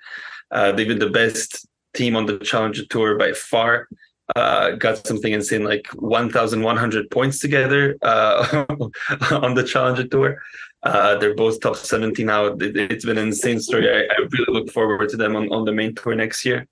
Uh, 0.49 0.71
they've 0.71 0.87
been 0.87 0.99
the 0.99 1.09
best 1.09 1.67
team 1.93 2.15
on 2.15 2.25
the 2.25 2.39
challenger 2.39 2.85
tour 2.85 3.17
by 3.17 3.33
far. 3.33 3.89
Uh, 4.35 4.71
got 4.71 5.05
something 5.05 5.31
insane 5.33 5.63
like 5.63 5.87
1,100 5.95 7.11
points 7.11 7.39
together 7.39 7.97
uh, 8.01 8.65
on 9.31 9.53
the 9.53 9.63
challenger 9.63 10.07
tour. 10.07 10.41
Uh, 10.83 11.17
they're 11.17 11.35
both 11.35 11.59
top 11.59 11.75
70 11.75 12.23
now. 12.23 12.45
It, 12.45 12.91
has 12.91 13.03
been 13.03 13.17
an 13.17 13.27
insane 13.27 13.59
story. 13.59 13.89
I, 13.89 14.01
I, 14.03 14.27
really 14.31 14.59
look 14.59 14.69
forward 14.71 15.09
to 15.09 15.17
them 15.17 15.35
on, 15.35 15.51
on 15.51 15.65
the 15.65 15.71
main 15.71 15.95
tour 15.95 16.15
next 16.15 16.45
year. 16.45 16.67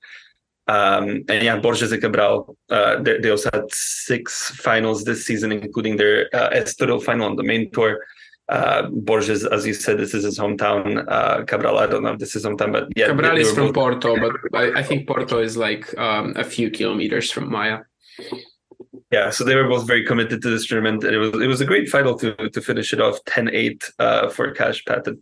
Um, 0.68 1.24
and 1.30 1.44
yeah, 1.44 1.58
Borges 1.58 1.92
and 1.92 2.02
Cabral, 2.02 2.58
uh, 2.70 3.02
they, 3.02 3.20
they, 3.20 3.30
also 3.30 3.50
had 3.54 3.66
six 3.72 4.50
finals 4.50 5.04
this 5.04 5.24
season, 5.24 5.52
including 5.52 5.98
their 5.98 6.28
uh, 6.34 6.50
Estoril 6.50 7.04
final 7.04 7.28
on 7.28 7.36
the 7.36 7.44
main 7.44 7.70
tour. 7.70 8.00
Uh, 8.50 8.90
Borges, 8.90 9.46
as 9.46 9.66
you 9.66 9.74
said, 9.74 9.98
this 10.00 10.16
is 10.16 10.24
his 10.24 10.40
hometown. 10.40 11.06
Uh, 11.08 11.44
Cabral, 11.44 11.78
I 11.78 11.86
don't 11.86 12.02
know 12.02 12.14
if 12.14 12.20
this 12.20 12.36
is 12.36 12.46
hometown, 12.46 12.72
but 12.72 12.88
yeah. 12.96 13.08
Cabral 13.08 13.38
is 13.38 13.52
from 13.52 13.72
both... 13.72 14.02
Porto, 14.02 14.18
but 14.20 14.36
I, 14.58 14.80
I, 14.80 14.84
think 14.84 15.08
Porto 15.08 15.40
is 15.40 15.56
like 15.56 15.96
um, 16.00 16.34
a 16.36 16.44
few 16.44 16.72
kilometers 16.72 17.32
from 17.32 17.52
Maia. 17.52 17.80
yeah, 19.12 19.30
so 19.30 19.44
they 19.44 19.56
were 19.56 19.68
both 19.68 19.86
very 19.86 20.04
committed 20.04 20.42
to 20.42 20.50
this 20.50 20.66
tournament, 20.66 21.04
and 21.04 21.14
it 21.14 21.18
was 21.18 21.42
it 21.42 21.48
was 21.48 21.62
a 21.62 21.66
great 21.66 21.90
final 21.90 22.18
to 22.20 22.36
to 22.50 22.62
finish 22.62 22.94
it 22.94 23.02
off 23.02 23.24
10-8 23.26 23.84
uh, 24.00 24.30
for 24.30 24.52
Cash 24.52 24.84
Patton. 24.86 25.22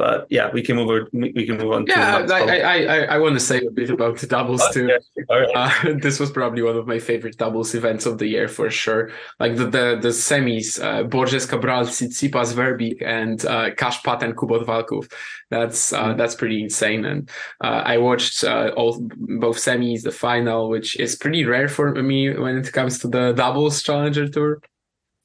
But 0.00 0.26
yeah, 0.30 0.50
we 0.50 0.62
can 0.62 0.76
move 0.76 0.88
over. 0.88 1.08
We 1.12 1.44
can 1.44 1.58
move 1.58 1.72
on. 1.72 1.84
Yeah, 1.86 2.22
to 2.22 2.34
I, 2.34 2.56
I, 2.56 2.76
I 2.96 2.98
I 3.16 3.18
want 3.18 3.34
to 3.34 3.40
say 3.50 3.58
a 3.58 3.70
bit 3.70 3.90
about 3.90 4.16
the 4.16 4.26
doubles 4.26 4.62
oh, 4.64 4.72
too. 4.72 4.86
Right. 5.28 5.48
Uh, 5.54 5.92
this 6.00 6.18
was 6.18 6.30
probably 6.30 6.62
one 6.62 6.78
of 6.78 6.86
my 6.86 6.98
favorite 6.98 7.36
doubles 7.36 7.74
events 7.74 8.06
of 8.06 8.16
the 8.16 8.26
year 8.26 8.48
for 8.48 8.70
sure. 8.70 9.10
Like 9.38 9.56
the 9.56 9.66
the, 9.66 9.98
the 10.00 10.08
semis, 10.08 10.82
uh, 10.82 11.02
Borges 11.02 11.44
Cabral, 11.44 11.84
Tsitsipas 11.84 12.54
Verbi, 12.54 12.96
and 13.04 13.44
uh, 13.44 13.74
Cash 13.74 14.02
Patton 14.02 14.32
Kubot 14.32 14.64
Valkov. 14.64 15.12
That's 15.50 15.92
uh, 15.92 16.04
mm 16.04 16.16
that's 16.16 16.34
pretty 16.34 16.62
insane. 16.62 17.04
And 17.04 17.30
uh, 17.60 17.82
I 17.84 17.98
watched 17.98 18.42
uh, 18.42 18.72
all 18.76 19.00
both 19.44 19.58
semis, 19.58 20.02
the 20.02 20.12
final, 20.12 20.70
which 20.70 20.96
is 20.96 21.14
pretty 21.14 21.44
rare 21.44 21.68
for 21.68 21.94
me 21.94 22.30
when 22.30 22.56
it 22.56 22.72
comes 22.72 22.98
to 23.00 23.08
the 23.08 23.32
doubles 23.32 23.82
challenger 23.82 24.28
tour. 24.28 24.62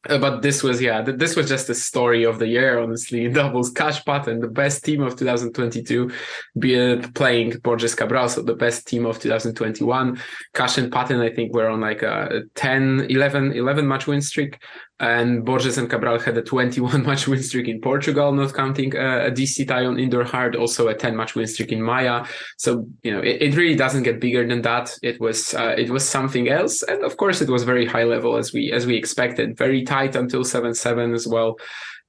Uh, 0.10 0.18
but 0.18 0.42
this 0.42 0.62
was 0.62 0.82
yeah 0.82 1.02
this 1.02 1.36
was 1.36 1.48
just 1.48 1.68
the 1.68 1.76
story 1.76 2.24
of 2.24 2.40
the 2.40 2.48
year 2.48 2.80
honestly. 2.80 3.28
Doubles 3.36 3.72
cash 3.72 4.04
patton 4.06 4.40
the 4.40 4.48
best 4.48 4.84
team 4.86 5.02
of 5.02 5.16
2022 5.16 6.12
be 6.60 6.98
playing 7.14 7.58
borges 7.60 7.96
cabral 7.96 8.30
so 8.30 8.42
the 8.42 8.56
best 8.56 8.88
team 8.88 9.06
of 9.06 9.20
2021 9.20 10.22
cash 10.54 10.78
and 10.78 10.92
patton 10.92 11.20
i 11.22 11.30
think 11.30 11.54
were 11.54 11.70
on 11.70 11.82
like 11.82 12.02
a 12.04 12.44
10 12.56 13.08
11 13.10 13.54
11 13.54 13.88
match 13.88 14.08
win 14.08 14.22
streak 14.22 14.60
and 15.00 15.44
Borges 15.44 15.78
and 15.78 15.90
Cabral 15.90 16.20
had 16.20 16.38
a 16.38 16.42
21 16.42 17.04
match 17.06 17.28
win 17.28 17.44
streak 17.44 17.68
in 17.68 17.82
Portugal, 17.82 18.32
not 18.32 18.54
counting 18.54 18.96
uh, 18.96 19.26
a 19.26 19.32
DC 19.32 19.68
tie 19.68 19.86
on 19.86 20.00
indoor 20.00 20.24
hard, 20.24 20.56
also 20.56 20.88
a 20.88 20.96
10 20.96 21.16
match 21.16 21.36
win 21.36 21.48
streak 21.48 21.72
in 21.72 21.82
Maia. 21.82 22.26
So 22.58 22.88
you 23.04 23.12
know 23.12 23.20
it, 23.20 23.42
it 23.42 23.56
really 23.56 23.76
doesn't 23.76 24.04
get 24.04 24.22
bigger 24.22 24.48
than 24.48 24.62
that. 24.62 24.98
It 25.04 25.20
was 25.20 25.54
uh, 25.54 25.76
it 25.78 25.90
was 25.90 26.08
something 26.08 26.50
else, 26.50 26.82
and 26.84 27.04
of 27.04 27.18
course 27.18 27.42
it 27.42 27.50
was 27.50 27.64
very 27.64 27.86
high 27.86 28.06
level 28.06 28.38
as 28.38 28.54
we 28.54 28.72
as 28.72 28.86
we 28.86 28.96
expected, 28.96 29.58
very 29.58 29.84
tight 29.84 30.16
until 30.16 30.44
seven 30.44 30.74
seven 30.74 31.14
as 31.14 31.28
well. 31.28 31.58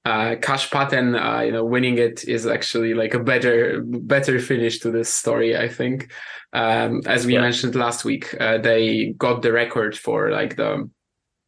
Uh, 0.04 0.36
Cash 0.40 0.70
Patton, 0.70 1.16
uh, 1.16 1.40
you 1.40 1.50
know, 1.50 1.64
winning 1.64 1.98
it 1.98 2.22
is 2.28 2.46
actually 2.46 2.94
like 2.94 3.14
a 3.14 3.18
better 3.18 3.82
better 3.82 4.38
finish 4.38 4.78
to 4.78 4.92
this 4.92 5.12
story, 5.12 5.56
I 5.56 5.68
think. 5.68 6.12
Um, 6.52 7.02
as 7.06 7.26
we 7.26 7.34
yeah. 7.34 7.40
mentioned 7.40 7.74
last 7.74 8.04
week, 8.04 8.32
uh, 8.40 8.58
they 8.58 9.14
got 9.18 9.42
the 9.42 9.50
record 9.50 9.98
for 9.98 10.30
like 10.30 10.54
the 10.54 10.88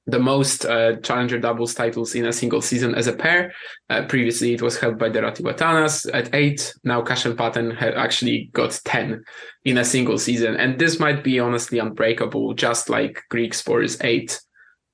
the 0.08 0.18
most 0.18 0.64
uh, 0.64 0.96
challenger 0.96 1.38
doubles 1.38 1.74
titles 1.74 2.14
in 2.14 2.26
a 2.26 2.32
single 2.32 2.62
season 2.62 2.94
as 2.94 3.06
a 3.06 3.12
pair. 3.12 3.52
Uh, 3.90 4.02
previously, 4.06 4.54
it 4.54 4.62
was 4.62 4.78
held 4.78 4.98
by 4.98 5.10
the 5.10 5.20
Ratiwatanas 5.20 6.08
at 6.14 6.34
eight. 6.34 6.72
Now, 6.82 7.02
Cash 7.02 7.26
and 7.26 7.36
Patton 7.36 7.72
have 7.72 7.94
actually 7.94 8.48
got 8.54 8.80
10 8.86 9.22
in 9.66 9.76
a 9.76 9.84
single 9.84 10.16
season. 10.16 10.56
And 10.56 10.78
this 10.78 10.98
might 10.98 11.22
be 11.22 11.38
honestly 11.38 11.78
unbreakable, 11.78 12.54
just 12.54 12.88
like 12.88 13.22
Griekspoor's 13.30 13.98
eight 14.00 14.40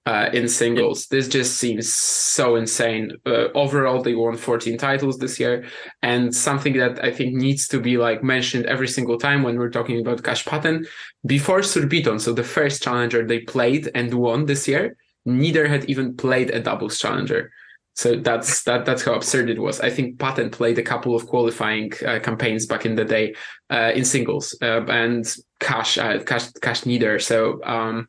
uh, 0.04 0.30
in 0.32 0.48
singles. 0.48 1.06
This 1.06 1.28
just 1.28 1.58
seems 1.58 1.94
so 1.94 2.56
insane. 2.56 3.12
Uh, 3.24 3.46
overall, 3.54 4.02
they 4.02 4.16
won 4.16 4.36
14 4.36 4.76
titles 4.78 5.18
this 5.18 5.38
year. 5.38 5.64
And 6.02 6.34
something 6.34 6.76
that 6.78 7.02
I 7.04 7.12
think 7.12 7.34
needs 7.34 7.68
to 7.68 7.80
be 7.80 7.98
like 7.98 8.24
mentioned 8.24 8.66
every 8.66 8.88
single 8.88 9.16
time 9.16 9.44
when 9.44 9.58
we're 9.58 9.70
talking 9.70 10.00
about 10.00 10.24
Cash 10.24 10.44
Patton, 10.44 10.86
before 11.24 11.62
Surbiton, 11.62 12.18
so 12.18 12.32
the 12.32 12.42
first 12.42 12.82
challenger 12.82 13.24
they 13.24 13.40
played 13.40 13.92
and 13.94 14.12
won 14.12 14.46
this 14.46 14.66
year, 14.66 14.96
neither 15.24 15.66
had 15.66 15.84
even 15.86 16.16
played 16.16 16.50
a 16.50 16.60
doubles 16.60 16.98
challenger. 16.98 17.50
So 17.96 18.16
that's 18.16 18.64
that. 18.64 18.84
That's 18.84 19.04
how 19.04 19.14
absurd 19.14 19.48
it 19.48 19.60
was. 19.60 19.80
I 19.80 19.88
think 19.88 20.18
Patton 20.18 20.50
played 20.50 20.78
a 20.78 20.82
couple 20.82 21.14
of 21.14 21.28
qualifying 21.28 21.92
uh, 22.04 22.18
campaigns 22.18 22.66
back 22.66 22.84
in 22.84 22.96
the 22.96 23.04
day 23.04 23.34
uh, 23.70 23.92
in 23.94 24.04
singles, 24.04 24.56
uh, 24.60 24.84
and 24.86 25.24
Cash, 25.60 25.96
uh, 25.96 26.18
Cash, 26.24 26.50
Cash 26.60 26.86
neither. 26.86 27.20
So 27.20 27.62
um, 27.62 28.08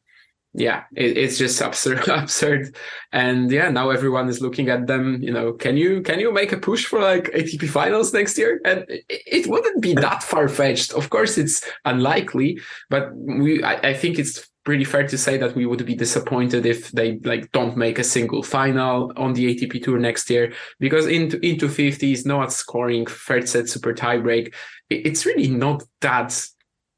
yeah, 0.57 0.85
it, 0.95 1.17
it's 1.17 1.37
just 1.37 1.61
absurd, 1.61 2.07
absurd. 2.07 2.75
And 3.11 3.51
yeah, 3.51 3.69
now 3.69 3.89
everyone 3.89 4.29
is 4.29 4.41
looking 4.41 4.69
at 4.69 4.87
them. 4.87 5.21
You 5.21 5.31
know, 5.31 5.53
can 5.53 5.77
you 5.77 6.01
can 6.01 6.19
you 6.19 6.33
make 6.33 6.51
a 6.51 6.57
push 6.57 6.85
for 6.85 6.99
like 6.99 7.25
ATP 7.25 7.69
finals 7.69 8.13
next 8.13 8.37
year? 8.37 8.61
And 8.65 8.85
it, 8.87 9.05
it 9.09 9.47
wouldn't 9.47 9.81
be 9.81 9.93
that 9.95 10.23
far 10.23 10.47
fetched. 10.47 10.93
Of 10.93 11.09
course, 11.09 11.37
it's 11.37 11.63
unlikely, 11.83 12.59
but 12.89 13.15
we 13.15 13.63
I, 13.63 13.89
I 13.89 13.93
think 13.93 14.17
it's 14.17 14.49
pretty 14.65 14.83
fair 14.83 15.07
to 15.07 15.17
say 15.17 15.37
that 15.37 15.55
we 15.55 15.65
would 15.65 15.85
be 15.85 15.95
disappointed 15.95 16.65
if 16.65 16.91
they 16.91 17.19
like 17.19 17.51
don't 17.51 17.77
make 17.77 17.99
a 17.99 18.03
single 18.03 18.43
final 18.43 19.13
on 19.15 19.33
the 19.33 19.55
ATP 19.55 19.83
tour 19.83 19.99
next 19.99 20.29
year 20.29 20.51
because 20.79 21.05
into 21.05 21.39
into 21.45 21.67
50s, 21.67 22.25
not 22.25 22.51
scoring, 22.51 23.05
third 23.05 23.47
set 23.47 23.69
super 23.69 23.93
tiebreak. 23.93 24.53
It's 24.89 25.25
really 25.25 25.47
not 25.47 25.83
that 26.01 26.45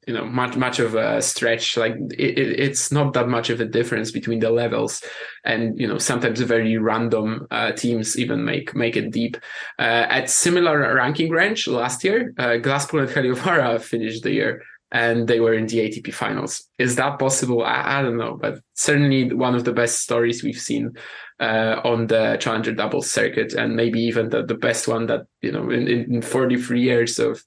you 0.07 0.13
know 0.13 0.23
much 0.23 0.55
much 0.55 0.79
of 0.79 0.95
a 0.95 1.21
stretch. 1.21 1.75
Like 1.75 1.95
it, 2.17 2.39
it, 2.39 2.59
it's 2.59 2.91
not 2.91 3.13
that 3.13 3.27
much 3.27 3.49
of 3.49 3.59
a 3.59 3.65
difference 3.65 4.11
between 4.11 4.39
the 4.39 4.49
levels. 4.49 5.03
And 5.43 5.77
you 5.77 5.87
know 5.87 5.97
sometimes 5.97 6.39
very 6.39 6.77
random 6.77 7.47
uh, 7.51 7.73
teams 7.73 8.17
even 8.17 8.45
make 8.45 8.73
make 8.73 8.95
it 8.95 9.11
deep. 9.11 9.35
Uh, 9.77 10.07
at 10.09 10.29
similar 10.29 10.95
ranking 10.95 11.31
range 11.31 11.67
last 11.67 12.05
year 12.05 12.33
uh, 12.39 12.57
Glasspool 12.63 13.01
and 13.01 13.09
Heliövaara 13.09 13.81
finished 13.93 14.23
the 14.23 14.31
year 14.31 14.63
and 14.91 15.27
they 15.27 15.39
were 15.39 15.53
in 15.53 15.67
the 15.67 15.79
ATP 15.79 16.13
finals. 16.13 16.63
Is 16.77 16.95
that 16.95 17.19
possible? 17.19 17.63
I, 17.63 17.99
I, 17.99 18.01
don't 18.01 18.17
know, 18.17 18.37
but 18.39 18.61
certainly 18.73 19.33
one 19.33 19.55
of 19.55 19.65
the 19.65 19.73
best 19.73 19.99
stories 19.99 20.43
we've 20.43 20.59
seen 20.59 20.93
uh, 21.39 21.81
on 21.83 22.07
the 22.07 22.37
Challenger 22.39 22.73
doubles 22.73 23.09
circuit, 23.09 23.53
and 23.53 23.75
maybe 23.75 23.99
even 23.99 24.29
the, 24.29 24.45
the 24.45 24.55
best 24.55 24.87
one 24.87 25.07
that 25.07 25.25
you 25.41 25.51
know 25.51 25.69
in, 25.69 25.87
in 25.87 26.21
43 26.21 26.81
years 26.81 27.19
of 27.19 27.43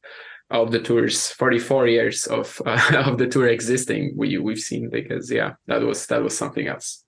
of 0.50 0.72
the 0.72 0.80
tours 0.80 1.28
44 1.28 1.86
years 1.86 2.26
of 2.26 2.60
uh, 2.66 3.04
of 3.06 3.18
the 3.18 3.28
tour 3.28 3.46
existing 3.46 4.12
we 4.16 4.36
we've 4.36 4.58
seen 4.58 4.90
because 4.90 5.30
yeah 5.30 5.52
that 5.68 5.80
was 5.80 6.06
that 6.06 6.24
was 6.24 6.36
something 6.36 6.66
else 6.66 7.04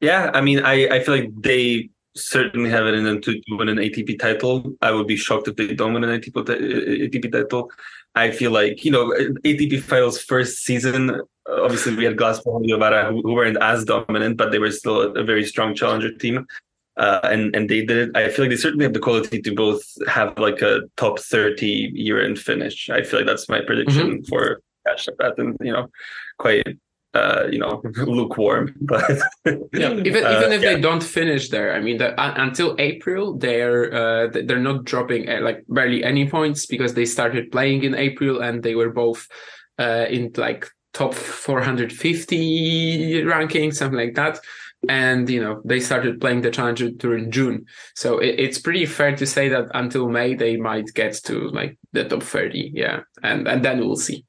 yeah 0.00 0.30
i 0.34 0.40
mean 0.40 0.60
i 0.64 0.86
i 0.86 1.02
feel 1.02 1.16
like 1.16 1.30
they 1.40 1.90
certainly 2.18 2.70
have 2.70 2.86
it 2.86 2.94
in 2.94 3.04
them 3.04 3.20
to 3.20 3.40
win 3.50 3.68
an 3.68 3.78
ATP 3.78 4.18
title. 4.18 4.74
I 4.82 4.90
would 4.90 5.06
be 5.06 5.16
shocked 5.16 5.48
if 5.48 5.56
they 5.56 5.74
don't 5.74 5.94
win 5.94 6.04
an 6.04 6.20
ATP, 6.20 6.32
ATP 6.32 7.32
title. 7.32 7.70
I 8.18 8.30
feel 8.30 8.50
like, 8.50 8.84
you 8.84 8.90
know, 8.90 9.10
ATP 9.44 9.80
finals 9.82 10.20
first 10.20 10.64
season, 10.64 11.20
obviously 11.48 11.94
we 11.94 12.04
had 12.04 12.16
Glasspool 12.16 12.56
and 12.56 12.66
Heliövaara 12.66 13.10
who, 13.10 13.22
who 13.22 13.32
weren't 13.34 13.58
as 13.60 13.84
dominant, 13.84 14.36
but 14.36 14.52
they 14.52 14.58
were 14.58 14.70
still 14.70 15.00
a, 15.02 15.08
a 15.12 15.24
very 15.24 15.44
strong 15.44 15.74
challenger 15.74 16.12
team 16.12 16.46
uh, 16.98 17.20
and 17.22 17.54
and 17.54 17.70
they 17.70 17.84
did 17.84 18.08
it. 18.08 18.16
I 18.16 18.28
feel 18.28 18.44
like 18.44 18.50
they 18.50 18.56
certainly 18.56 18.84
have 18.84 18.92
the 18.92 18.98
quality 18.98 19.40
to 19.40 19.54
both 19.54 19.82
have 20.08 20.36
like 20.38 20.60
a 20.62 20.80
top 20.96 21.20
thirty 21.20 21.90
year 21.94 22.22
end 22.22 22.38
finish. 22.38 22.90
I 22.90 23.02
feel 23.02 23.20
like 23.20 23.26
that's 23.26 23.48
my 23.48 23.60
prediction 23.60 24.10
mm-hmm. 24.10 24.24
for 24.24 24.60
Cash 24.84 25.08
and 25.38 25.56
you 25.60 25.72
know, 25.72 25.88
quite 26.38 26.66
uh, 27.14 27.44
you 27.50 27.58
know, 27.58 27.82
lukewarm. 27.96 28.74
But 28.80 29.20
yeah, 29.44 29.92
even 30.04 30.24
uh, 30.24 30.38
even 30.38 30.52
if 30.52 30.62
yeah. 30.62 30.74
they 30.74 30.80
don't 30.80 31.02
finish 31.02 31.48
there, 31.48 31.74
I 31.74 31.80
mean, 31.80 31.98
the, 31.98 32.18
uh, 32.20 32.34
until 32.36 32.74
April, 32.78 33.36
they're 33.36 33.92
uh, 33.92 34.28
they're 34.28 34.58
not 34.58 34.84
dropping 34.84 35.28
uh, 35.28 35.40
like 35.40 35.64
barely 35.68 36.04
any 36.04 36.28
points 36.28 36.66
because 36.66 36.94
they 36.94 37.04
started 37.04 37.50
playing 37.50 37.84
in 37.84 37.94
April 37.94 38.40
and 38.40 38.62
they 38.62 38.74
were 38.74 38.90
both 38.90 39.26
uh, 39.78 40.06
in 40.08 40.32
like 40.36 40.68
top 40.92 41.14
450 41.14 43.24
ranking, 43.24 43.72
something 43.72 43.98
like 43.98 44.14
that 44.14 44.40
and 44.88 45.28
you 45.28 45.42
know 45.42 45.60
they 45.64 45.80
started 45.80 46.20
playing 46.20 46.42
the 46.42 46.50
challenger 46.50 46.92
tour 46.92 47.18
in 47.18 47.32
june 47.32 47.66
so 47.96 48.18
it, 48.18 48.38
it's 48.38 48.60
pretty 48.60 48.86
fair 48.86 49.16
to 49.16 49.26
say 49.26 49.48
that 49.48 49.66
until 49.74 50.08
may 50.08 50.34
they 50.34 50.56
might 50.56 50.86
get 50.94 51.14
to 51.14 51.48
like 51.48 51.76
the 51.92 52.04
top 52.04 52.22
30 52.22 52.70
yeah 52.74 53.00
and 53.24 53.48
and 53.48 53.64
then 53.64 53.80
we'll 53.80 53.96
see 53.96 54.24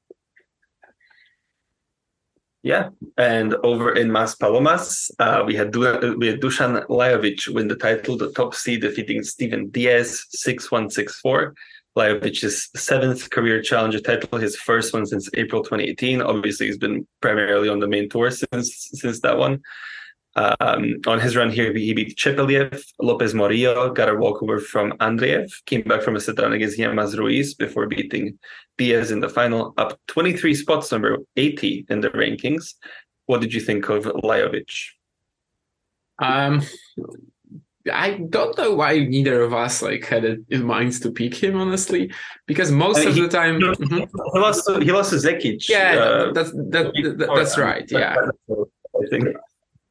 yeah 2.62 2.88
and 3.16 3.54
over 3.62 3.92
in 3.92 4.08
Maspalomas 4.08 5.10
uh, 5.18 5.42
we 5.46 5.54
had 5.54 5.70
du- 5.70 6.16
we 6.18 6.26
had 6.26 6.40
Dusan 6.40 6.86
Lajovic 6.88 7.48
win 7.48 7.68
the 7.68 7.76
title 7.76 8.16
the 8.16 8.32
top 8.32 8.54
seed 8.54 8.82
defeating 8.82 9.22
Steven 9.22 9.68
Diez 9.70 10.26
6164 10.30 11.54
Lajovic's 11.96 12.70
seventh 12.76 13.30
career 13.30 13.60
challenger 13.60 14.00
title, 14.00 14.38
his 14.38 14.56
first 14.56 14.94
one 14.94 15.06
since 15.06 15.28
April 15.34 15.62
2018. 15.62 16.22
Obviously, 16.22 16.66
he's 16.66 16.78
been 16.78 17.06
primarily 17.20 17.68
on 17.68 17.80
the 17.80 17.88
main 17.88 18.08
tour 18.08 18.30
since 18.30 18.90
since 18.92 19.20
that 19.20 19.38
one. 19.38 19.60
Um, 20.36 21.00
on 21.06 21.18
his 21.18 21.36
run 21.36 21.50
here, 21.50 21.72
he 21.72 21.92
beat 21.92 22.16
Chepeliev, 22.16 22.82
Lopez 23.00 23.34
Morillo, 23.34 23.94
got 23.94 24.08
a 24.08 24.14
walkover 24.14 24.60
from 24.60 24.92
Andreev, 24.98 25.50
came 25.66 25.82
back 25.82 26.02
from 26.02 26.16
a 26.16 26.20
set 26.20 26.36
down 26.36 26.52
against 26.52 26.78
Llamas 26.78 27.18
Ruiz 27.18 27.54
before 27.54 27.86
beating 27.86 28.38
Diez 28.78 29.10
in 29.10 29.20
the 29.20 29.28
final, 29.28 29.74
up 29.76 29.98
23 30.06 30.54
spots, 30.54 30.92
number 30.92 31.18
80 31.36 31.86
in 31.90 32.00
the 32.00 32.10
rankings. 32.10 32.74
What 33.26 33.40
did 33.40 33.52
you 33.52 33.60
think 33.60 33.88
of 33.88 34.04
Lajovic? 34.04 34.70
Um, 36.20 36.62
I 37.92 38.20
don't 38.28 38.56
know 38.56 38.74
why 38.74 38.98
neither 38.98 39.42
of 39.42 39.52
us 39.54 39.82
like 39.82 40.04
had 40.04 40.24
it 40.24 40.40
in 40.48 40.64
mind 40.64 40.92
to 41.02 41.10
pick 41.10 41.34
him, 41.34 41.56
honestly, 41.56 42.12
because 42.46 42.70
most 42.70 42.98
I 42.98 43.00
mean, 43.00 43.08
of 43.08 43.14
he, 43.14 43.20
the 43.22 43.28
time 43.28 43.56
he, 43.56 43.66
mm-hmm. 43.66 43.96
he 43.96 44.38
lost 44.38 44.66
to, 44.66 44.80
he 44.80 44.92
lost 44.92 45.10
to 45.10 45.16
Zekic. 45.16 45.68
Yeah, 45.68 45.96
uh, 45.96 46.32
that's 46.32 46.52
that, 46.52 46.92
that, 47.18 47.32
that's 47.34 47.58
right. 47.58 47.90
Yeah, 47.90 48.16
I 48.50 49.06
think 49.08 49.28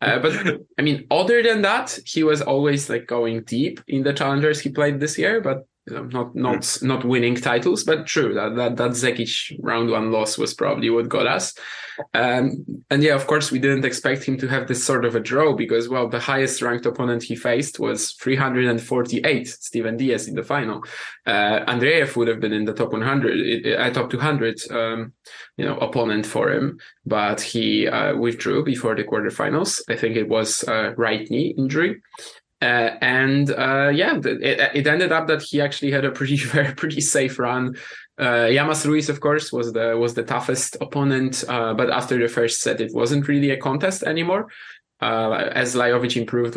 uh, 0.02 0.20
but 0.20 0.34
I 0.78 0.82
mean, 0.82 1.06
other 1.12 1.44
than 1.44 1.62
that, 1.62 2.00
he 2.06 2.24
was 2.24 2.42
always 2.42 2.90
like 2.90 3.08
going 3.08 3.44
deep 3.44 3.82
in 3.88 4.04
the 4.04 4.14
challengers 4.14 4.60
he 4.60 4.70
played 4.70 5.00
this 5.00 5.18
year. 5.18 5.42
But 5.42 5.68
not 5.92 6.36
not 6.36 6.62
mm. 6.62 6.84
not 6.84 7.06
winning 7.06 7.36
titles, 7.36 7.84
but 7.84 8.06
true 8.06 8.34
that 8.34 8.56
that 8.56 8.78
that 8.78 8.92
Zekic 8.92 9.58
round 9.62 9.90
one 9.90 10.12
loss 10.12 10.38
was 10.38 10.54
probably 10.54 10.90
what 10.90 11.10
got 11.10 11.28
us. 11.28 11.54
Um, 12.14 12.66
and 12.90 13.04
yeah, 13.04 13.16
of 13.16 13.28
course, 13.28 13.52
we 13.52 13.60
didn't 13.60 13.86
expect 13.86 14.24
him 14.24 14.38
to 14.38 14.48
have 14.48 14.68
this 14.68 14.84
sort 14.84 15.06
of 15.06 15.16
a 15.16 15.20
draw 15.20 15.54
because 15.54 15.90
well, 15.90 16.08
the 16.08 16.20
highest 16.20 16.62
ranked 16.62 16.86
opponent 16.86 17.24
he 17.24 17.36
faced 17.36 17.80
was 17.80 18.14
348, 18.14 19.48
Steven 19.48 19.98
Diez 19.98 20.28
in 20.28 20.36
the 20.36 20.44
final. 20.44 20.84
Uh, 21.26 21.60
Andreev 21.68 22.16
would 22.16 22.28
have 22.28 22.40
been 22.40 22.54
in 22.54 22.66
the 22.66 22.74
top 22.74 22.92
100, 22.92 23.68
uh, 23.68 23.90
top 23.92 24.10
200, 24.10 24.72
um, 24.72 25.14
you 25.58 25.66
know, 25.66 25.78
opponent 25.78 26.26
for 26.26 26.52
him, 26.52 26.80
but 27.06 27.42
he 27.42 27.88
uh, 27.88 28.16
withdrew 28.16 28.64
before 28.64 28.96
the 28.96 29.04
quarterfinals. 29.04 29.82
I 29.90 29.96
think 29.96 30.16
it 30.16 30.30
was 30.30 30.64
a 30.64 30.94
right 30.98 31.30
knee 31.30 31.54
injury. 31.58 32.02
Uh, 32.62 32.92
and 33.02 33.52
uh, 33.52 33.90
yeah, 33.94 34.18
it, 34.18 34.76
it, 34.76 34.88
ended 34.88 35.14
up 35.14 35.28
that 35.28 35.42
he 35.42 35.62
actually 35.62 35.92
had 35.92 36.04
a 36.04 36.12
pretty 36.12 36.36
very 36.56 36.74
pretty 36.74 37.00
safe 37.00 37.40
run. 37.40 37.76
Uh, 38.20 38.50
Llamas 38.52 38.86
Ruiz, 38.86 39.08
of 39.08 39.22
course, 39.22 39.54
was 39.54 39.72
the 39.72 39.98
was 39.98 40.14
the 40.14 40.24
toughest 40.24 40.76
opponent, 40.82 41.46
uh, 41.48 41.74
but 41.74 41.90
after 41.90 42.18
the 42.18 42.28
first 42.28 42.62
set, 42.62 42.82
it 42.82 42.94
wasn't 42.94 43.28
really 43.30 43.52
a 43.52 43.58
contest 43.58 44.04
anymore 44.04 44.50
uh, 45.02 45.32
as 45.54 45.76
Lajovic 45.76 46.18
improved, 46.18 46.56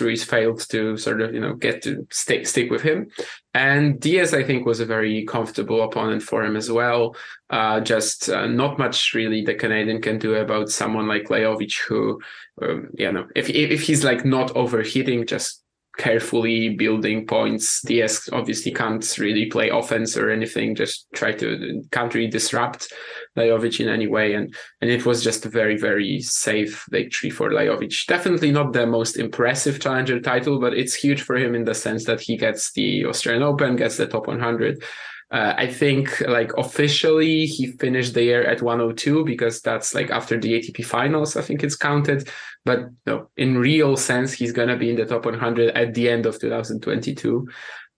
Ruiz 0.00 0.22
failed 0.22 0.60
to 0.70 0.96
sort 0.96 1.20
of 1.20 1.34
you 1.34 1.40
know 1.40 1.54
get 1.54 1.82
to 1.82 2.06
stick 2.10 2.46
stick 2.46 2.70
with 2.70 2.82
him, 2.82 3.08
and 3.52 3.98
Diez 3.98 4.32
I 4.32 4.44
think 4.44 4.64
was 4.64 4.78
a 4.78 4.86
very 4.86 5.24
comfortable 5.24 5.82
opponent 5.82 6.22
for 6.22 6.44
him 6.44 6.56
as 6.56 6.70
well. 6.70 7.16
Uh, 7.48 7.80
just 7.80 8.28
uh, 8.28 8.46
not 8.46 8.78
much 8.78 9.12
really 9.12 9.42
the 9.42 9.54
Canadian 9.54 10.00
can 10.00 10.18
do 10.18 10.34
about 10.36 10.68
someone 10.68 11.08
like 11.08 11.28
Lajovic, 11.28 11.80
who 11.88 12.20
um, 12.62 12.90
you 12.94 13.10
know 13.10 13.26
if 13.34 13.50
if 13.50 13.82
he's 13.82 14.04
like 14.04 14.24
not 14.24 14.54
overheating, 14.56 15.26
just 15.26 15.59
carefully 16.00 16.70
building 16.70 17.26
points. 17.26 17.82
Diez 17.82 18.30
obviously 18.32 18.72
can't 18.72 19.04
really 19.18 19.46
play 19.46 19.68
offense 19.68 20.16
or 20.16 20.30
anything, 20.30 20.74
just 20.74 21.06
try 21.12 21.32
to 21.32 21.82
can't 21.92 22.14
really 22.14 22.30
disrupt 22.30 22.90
Lajovic 23.36 23.80
in 23.80 23.88
any 23.88 24.06
way. 24.06 24.32
And 24.32 24.54
and 24.80 24.90
it 24.90 25.04
was 25.04 25.22
just 25.22 25.44
a 25.44 25.50
very, 25.50 25.76
very 25.76 26.20
safe 26.20 26.86
victory 26.90 27.28
for 27.28 27.50
Lajovic. 27.50 28.06
Definitely 28.06 28.50
not 28.50 28.72
the 28.72 28.86
most 28.86 29.18
impressive 29.18 29.78
challenger 29.78 30.18
title, 30.20 30.58
but 30.58 30.72
it's 30.72 30.94
huge 30.94 31.20
for 31.20 31.36
him 31.36 31.54
in 31.54 31.64
the 31.64 31.74
sense 31.74 32.06
that 32.06 32.20
he 32.20 32.38
gets 32.38 32.72
the 32.72 33.04
Australian 33.04 33.42
Open, 33.42 33.76
gets 33.76 33.98
the 33.98 34.06
top 34.06 34.26
100. 34.26 34.82
Uh, 35.30 35.54
I 35.56 35.68
think 35.68 36.20
like 36.22 36.52
officially 36.58 37.46
he 37.46 37.68
finished 37.68 38.14
the 38.14 38.24
year 38.24 38.42
at 38.42 38.62
102 38.62 39.24
because 39.24 39.60
that's 39.60 39.94
like 39.94 40.10
after 40.10 40.38
the 40.38 40.54
ATP 40.54 40.84
finals, 40.84 41.36
I 41.36 41.42
think 41.42 41.62
it's 41.62 41.76
counted. 41.76 42.28
But 42.64 42.86
no, 43.06 43.30
in 43.36 43.56
real 43.56 43.96
sense, 43.96 44.32
he's 44.32 44.52
gonna 44.52 44.76
be 44.76 44.90
in 44.90 44.96
the 44.96 45.06
top 45.06 45.24
100 45.24 45.70
at 45.76 45.94
the 45.94 46.10
end 46.10 46.26
of 46.26 46.40
2022, 46.40 47.48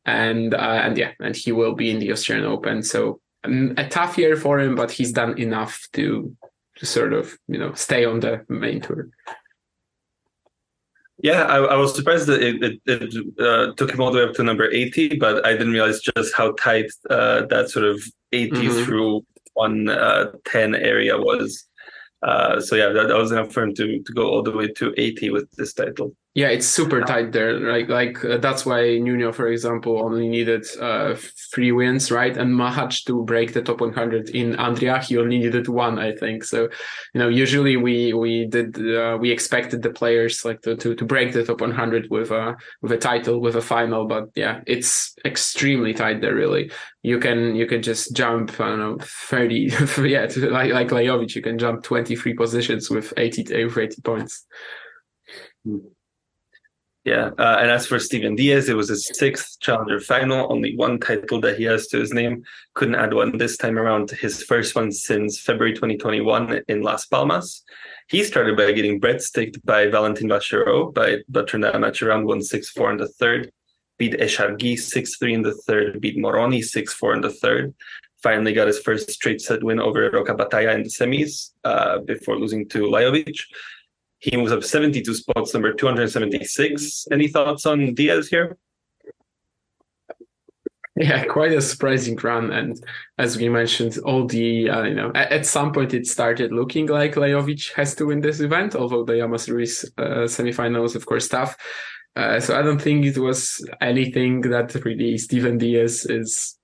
and 0.05 0.55
uh, 0.55 0.59
and 0.59 0.99
yeah, 0.99 1.13
and 1.21 1.35
he 1.35 1.53
will 1.53 1.75
be 1.75 1.91
in 1.91 2.01
the 2.01 2.13
Australian 2.13 2.47
Open. 2.47 2.83
So 2.83 3.21
um, 3.45 3.75
a 3.79 3.89
tough 3.89 4.19
year 4.19 4.37
for 4.37 4.61
him, 4.61 4.75
but 4.75 4.91
he's 4.91 5.13
done 5.13 5.39
enough 5.39 5.87
to 5.95 6.37
to 6.77 6.87
sort 6.87 7.15
of 7.15 7.37
you 7.49 7.59
know 7.59 7.73
stay 7.73 8.05
on 8.05 8.21
the 8.21 8.45
main 8.51 8.83
tour. 8.83 9.09
Yeah, 11.23 11.45
I, 11.45 11.59
I 11.59 11.77
was 11.77 11.95
surprised 11.95 12.27
that 12.27 12.43
it, 12.43 12.63
it, 12.65 12.81
it 12.87 13.41
uh, 13.41 13.73
took 13.75 13.93
him 13.93 14.01
all 14.01 14.11
the 14.11 14.19
way 14.19 14.25
up 14.25 14.35
to 14.35 14.43
number 14.43 14.69
80, 14.69 15.19
but 15.19 15.47
I 15.47 15.53
didn't 15.53 15.73
realize 15.73 16.01
just 16.01 16.35
how 16.35 16.53
tight 16.53 16.91
uh, 17.11 17.47
that 17.47 17.71
sort 17.71 17.85
of 17.85 18.03
80 18.33 18.51
mm-hmm. 18.51 18.85
through 18.85 19.25
110 19.55 20.75
uh, 20.75 20.79
area 20.79 21.17
was. 21.17 21.65
Uh, 22.25 22.61
so 22.61 22.75
yeah, 22.75 22.89
that, 22.89 23.07
that, 23.07 23.17
was 23.17 23.31
enough 23.31 23.53
for 23.53 23.63
him 23.63 23.75
to, 23.75 24.03
to 24.03 24.13
go 24.13 24.29
all 24.29 24.43
the 24.43 24.51
way 24.51 24.67
to 24.67 24.93
80 24.97 25.31
with 25.31 25.49
this 25.53 25.73
title. 25.73 26.15
Yeah, 26.35 26.49
it's 26.49 26.67
super 26.67 27.03
tight 27.03 27.33
there. 27.33 27.61
Like, 27.61 27.91
like 27.91 28.25
uh, 28.25 28.39
that's 28.39 28.65
why 28.65 28.97
Nuno, 28.97 29.33
for 29.33 29.49
example, 29.49 29.99
only 30.03 30.29
needed 30.29 30.65
uh, 30.81 31.15
three 31.53 31.73
wins, 31.73 32.11
right? 32.11 32.35
And 32.35 32.55
Machac 32.55 33.05
to 33.05 33.23
break 33.25 33.53
the 33.53 33.61
top 33.61 33.83
100 33.83 34.31
in 34.31 34.55
Andria, 34.55 35.05
he 35.05 35.19
only 35.19 35.39
needed 35.41 35.69
one, 35.69 35.99
I 35.99 36.13
think. 36.13 36.45
So, 36.45 36.71
you 37.13 37.19
know, 37.19 37.29
usually 37.29 37.77
we 37.77 38.15
we 38.15 38.47
did 38.47 38.79
uh, 38.79 39.19
we 39.21 39.31
expected 39.31 39.83
the 39.83 39.91
players 39.91 40.43
like 40.43 40.63
to, 40.63 40.75
to 40.77 40.95
to 40.95 41.05
break 41.05 41.35
the 41.35 41.45
top 41.45 41.61
100 41.61 42.09
with 42.11 42.31
a 42.31 42.57
with 42.81 42.93
a 42.93 42.99
title, 42.99 43.39
with 43.39 43.57
a 43.57 43.61
final. 43.61 44.07
But 44.07 44.31
yeah, 44.35 44.63
it's 44.67 45.15
extremely 45.27 45.93
tight 45.93 46.23
there. 46.23 46.35
Really, 46.35 46.71
you 47.03 47.19
can 47.19 47.55
you 47.55 47.67
can 47.67 47.83
just 47.83 48.17
jump. 48.17 48.59
I 48.59 48.69
don't 48.69 48.79
know, 48.79 48.99
30. 49.03 49.55
yeah, 50.09 50.29
like 50.49 50.73
like 50.73 50.89
Lajovic, 50.89 51.35
you 51.35 51.43
can 51.43 51.59
jump 51.59 51.83
23 51.83 52.33
positions 52.33 52.89
with 52.89 53.13
80 53.19 53.65
with 53.67 53.77
80 53.77 54.01
points. 54.01 54.47
Hmm. 55.67 55.77
Yeah, 57.05 57.31
uh, 57.37 57.57
and 57.61 57.69
as 57.69 57.87
for 57.87 57.99
Steven 57.99 58.37
Diez, 58.37 58.69
it 58.69 58.77
was 58.77 58.89
his 58.89 59.11
sixth 59.13 59.59
challenger 59.59 59.99
final, 59.99 60.53
only 60.53 60.77
one 60.77 61.01
title 61.01 61.41
that 61.41 61.59
he 61.59 61.65
has 61.65 61.89
to 61.89 61.99
his 61.99 62.13
name. 62.13 62.45
Couldn't 62.75 62.95
add 62.95 63.13
one 63.13 63.37
this 63.39 63.57
time 63.57 63.77
around, 63.77 64.13
his 64.13 64.45
first 64.45 64.77
one 64.77 64.93
since 64.93 65.41
February 65.41 65.73
2021 65.73 66.61
in 66.69 66.83
Las 66.83 67.07
Palmas. 67.07 67.65
He 68.07 68.23
started 68.23 68.57
by 68.57 68.71
getting 68.71 69.01
breadsticked 69.01 69.65
by 69.67 69.89
Valentin 69.89 70.29
Vacherot, 70.29 70.95
but, 70.95 71.21
but 71.29 71.49
turned 71.49 71.65
that 71.65 71.81
match 71.81 72.03
around, 72.03 72.27
won 72.27 72.41
6 72.41 72.71
4 72.71 72.93
in 72.93 72.99
the 72.99 73.09
third, 73.09 73.51
beat 73.99 74.13
Echargui 74.21 74.79
6 74.79 75.17
3 75.17 75.35
in 75.35 75.43
the 75.43 75.55
third, 75.67 76.01
beat 76.01 76.17
Moroni 76.17 76.63
6 76.63 76.95
4 76.95 77.15
in 77.15 77.21
the 77.21 77.31
third. 77.31 77.75
Finally 78.23 78.53
got 78.53 78.69
his 78.69 78.79
first 78.79 79.11
straight 79.11 79.41
set 79.41 79.65
win 79.65 79.81
over 79.81 80.09
Roca 80.13 80.37
Batalla 80.37 80.77
in 80.77 80.85
the 80.85 80.89
semis 80.89 81.51
uh, 81.65 81.99
before 81.99 82.39
losing 82.39 82.69
to 82.69 82.85
Lajovic. 82.85 83.41
He 84.23 84.37
moves 84.37 84.53
up 84.53 84.63
72 84.63 85.15
spots, 85.15 85.53
number 85.53 85.73
276. 85.73 87.09
Any 87.11 87.27
thoughts 87.27 87.67
on 87.67 87.93
Diez 87.93 88.29
here? 88.29 88.57
Yeah, 90.95 91.25
quite 91.25 91.53
a 91.53 91.61
surprising 91.61 92.17
run, 92.23 92.53
and 92.53 92.79
as 93.19 93.37
we 93.37 93.49
mentioned, 93.49 93.99
all 94.05 94.27
the 94.27 94.69
uh, 94.69 94.83
you 94.83 94.95
know 94.95 95.11
at, 95.15 95.33
at, 95.33 95.47
some 95.47 95.73
point 95.73 95.95
it 95.95 96.07
started 96.07 96.53
looking 96.53 96.87
like 96.87 97.15
Lajovic 97.15 97.73
has 97.73 97.95
to 97.95 98.07
win 98.07 98.21
this 98.21 98.41
event, 98.41 98.77
although 98.77 99.03
the 99.03 99.15
Llamas 99.15 99.49
Ruiz 99.49 99.91
uh, 99.99 100.29
of 100.95 101.07
course 101.07 101.29
tough. 101.29 101.57
Uh, 102.15 102.39
so 102.39 102.59
I 102.59 102.61
don't 102.61 102.81
think 102.81 103.07
it 103.07 103.17
was 103.17 103.67
anything 103.81 104.43
that 104.43 104.75
really 104.85 105.17
Steven 105.17 105.57
Diez 105.57 106.05
is 106.05 106.59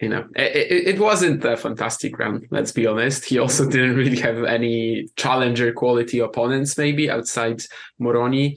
you 0.00 0.08
know, 0.08 0.26
it, 0.34 0.88
it, 0.88 0.98
wasn't 0.98 1.44
a 1.44 1.56
fantastic 1.58 2.18
round. 2.18 2.46
Let's 2.50 2.72
be 2.72 2.86
honest. 2.86 3.24
He 3.24 3.38
also 3.38 3.68
didn't 3.70 3.96
really 3.96 4.18
have 4.20 4.44
any 4.44 5.08
challenger 5.16 5.72
quality 5.72 6.20
opponents, 6.20 6.78
maybe 6.78 7.10
outside 7.10 7.62
Moroni, 7.98 8.56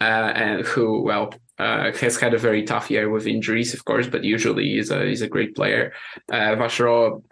uh, 0.00 0.32
and 0.34 0.64
who, 0.64 1.02
well, 1.02 1.34
uh, 1.58 1.92
has 1.92 2.16
had 2.16 2.34
a 2.34 2.38
very 2.38 2.62
tough 2.62 2.90
year 2.90 3.10
with 3.10 3.26
injuries, 3.26 3.74
of 3.74 3.84
course, 3.84 4.06
but 4.06 4.24
usually 4.24 4.74
he's 4.74 4.90
a 4.90 5.04
he's 5.04 5.22
a 5.22 5.28
great 5.28 5.54
player. 5.54 5.92
Uh, 6.30 6.56
Vacherot, 6.56 7.22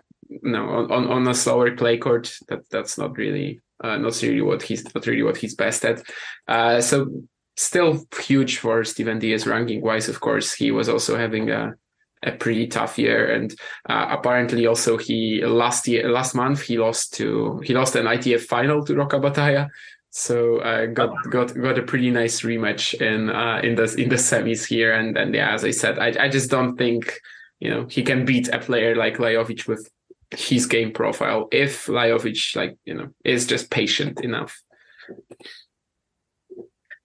no, 0.42 0.68
on, 0.68 1.08
on 1.08 1.28
a 1.28 1.34
slower 1.34 1.74
clay 1.76 1.98
court, 1.98 2.32
that 2.48 2.68
that's 2.70 2.98
not 2.98 3.16
really 3.16 3.60
uh, 3.82 3.96
not 3.96 4.20
really 4.22 4.42
what 4.42 4.62
he's 4.62 4.84
not 4.94 5.06
really 5.06 5.22
what 5.22 5.36
he's 5.36 5.54
best 5.54 5.84
at. 5.84 6.02
Uh, 6.46 6.80
so 6.80 7.08
still 7.56 8.04
huge 8.20 8.58
for 8.58 8.84
Steven 8.84 9.18
Diez 9.18 9.46
ranking 9.46 9.82
wise. 9.82 10.08
Of 10.08 10.20
course, 10.20 10.52
he 10.52 10.70
was 10.70 10.88
also 10.88 11.16
having 11.16 11.50
a 11.50 11.74
a 12.22 12.32
pretty 12.32 12.66
tough 12.66 12.98
year. 12.98 13.32
And 13.32 13.52
uh, 13.88 14.06
apparently, 14.10 14.66
also 14.66 14.96
he 14.96 15.44
last 15.44 15.88
year, 15.88 16.08
last 16.08 16.34
month, 16.34 16.62
he 16.62 16.78
lost 16.78 17.14
to 17.14 17.60
he 17.64 17.74
lost 17.74 17.96
an 17.96 18.06
ITF 18.06 18.42
final 18.42 18.84
to 18.84 18.94
Roca 18.94 19.18
Batalla. 19.18 19.68
So 20.10 20.58
uh, 20.58 20.86
got 20.86 21.10
got 21.30 21.54
got 21.54 21.78
a 21.78 21.82
pretty 21.82 22.10
nice 22.10 22.42
rematch 22.42 23.00
in 23.00 23.30
uh, 23.30 23.60
in 23.62 23.74
the 23.74 23.94
in 23.96 24.08
the 24.08 24.16
semis 24.16 24.66
here. 24.66 24.92
And 24.92 25.16
and 25.16 25.34
yeah, 25.34 25.54
as 25.54 25.64
I 25.64 25.70
said, 25.70 25.98
I 25.98 26.24
I 26.24 26.28
just 26.28 26.50
don't 26.50 26.76
think 26.76 27.18
you 27.60 27.70
know 27.70 27.86
he 27.86 28.02
can 28.02 28.24
beat 28.24 28.48
a 28.48 28.58
player 28.58 28.94
like 28.94 29.16
Lajovic 29.16 29.66
with 29.66 29.90
his 30.30 30.66
game 30.66 30.92
profile 30.92 31.48
if 31.52 31.86
Lajovic 31.86 32.56
like 32.56 32.76
you 32.84 32.94
know 32.94 33.08
is 33.24 33.46
just 33.46 33.70
patient 33.70 34.20
enough. 34.20 34.62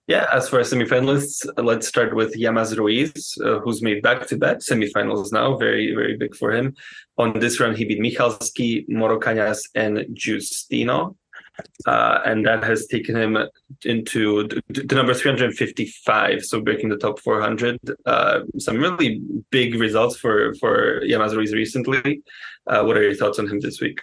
Yeah, 0.08 0.26
as 0.32 0.48
for 0.48 0.62
semifinalists, 0.62 1.46
let's 1.62 1.86
start 1.86 2.16
with 2.16 2.34
Llamas 2.38 2.78
Ruiz, 2.78 3.38
uh, 3.44 3.60
who's 3.60 3.82
made 3.82 4.02
back-to-back 4.02 4.60
semifinals 4.60 5.34
now. 5.34 5.58
Very, 5.58 5.94
very 5.94 6.16
big 6.16 6.34
for 6.34 6.54
him. 6.54 6.76
On 7.18 7.38
this 7.38 7.60
run, 7.60 7.76
he 7.76 7.84
beat 7.84 8.00
Michalski, 8.00 8.88
Moro 8.88 9.20
Cañas, 9.20 9.64
and 9.76 9.98
Justino. 10.16 11.18
Uh, 11.86 12.20
and 12.26 12.46
that 12.46 12.64
has 12.64 12.88
taken 12.88 13.18
him 13.18 13.38
into 13.84 14.48
the 14.70 14.96
number 14.96 15.14
355, 15.14 16.46
so 16.46 16.62
breaking 16.62 16.88
the 16.88 16.98
top 16.98 17.20
400. 17.20 17.78
Uh, 18.06 18.42
some 18.60 18.78
really 18.78 19.20
big 19.50 19.76
results 19.76 20.16
for 20.16 20.54
for 20.56 21.02
Llamas 21.04 21.36
Ruiz 21.36 21.54
recently. 21.54 22.22
Uh, 22.66 22.84
what 22.84 22.96
are 22.96 23.04
your 23.04 23.16
thoughts 23.16 23.40
on 23.40 23.48
him 23.48 23.60
this 23.60 23.82
week? 23.82 24.00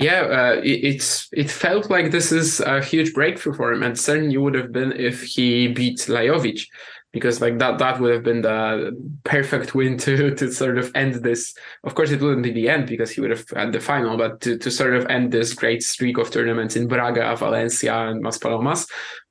Yeah, 0.00 0.20
uh, 0.22 0.60
it, 0.62 0.84
it's 0.84 1.28
it 1.32 1.50
felt 1.50 1.90
like 1.90 2.10
this 2.10 2.32
is 2.32 2.60
a 2.60 2.82
huge 2.82 3.12
breakthrough 3.12 3.54
for 3.54 3.72
him, 3.72 3.82
and 3.82 3.98
certainly 3.98 4.36
would 4.38 4.54
have 4.54 4.72
been 4.72 4.92
if 4.92 5.22
he 5.22 5.68
beat 5.68 5.98
Lajovic, 6.08 6.66
because 7.12 7.42
like 7.42 7.58
that 7.58 7.78
that 7.78 8.00
would 8.00 8.14
have 8.14 8.22
been 8.22 8.40
the 8.40 8.96
perfect 9.24 9.74
win 9.74 9.98
to 9.98 10.34
to 10.36 10.50
sort 10.50 10.78
of 10.78 10.90
end 10.94 11.16
this. 11.16 11.54
Of 11.84 11.94
course, 11.94 12.10
it 12.12 12.20
wouldn't 12.22 12.42
be 12.42 12.52
the 12.52 12.70
end 12.70 12.86
because 12.86 13.10
he 13.10 13.20
would 13.20 13.30
have 13.30 13.44
had 13.50 13.72
the 13.72 13.80
final, 13.80 14.16
but 14.16 14.40
to, 14.40 14.56
to 14.56 14.70
sort 14.70 14.94
of 14.94 15.04
end 15.06 15.32
this 15.32 15.52
great 15.52 15.82
streak 15.82 16.16
of 16.16 16.30
tournaments 16.30 16.76
in 16.76 16.88
Braga, 16.88 17.36
Valencia, 17.36 17.94
and 18.08 18.24
Maspalomas. 18.24 18.88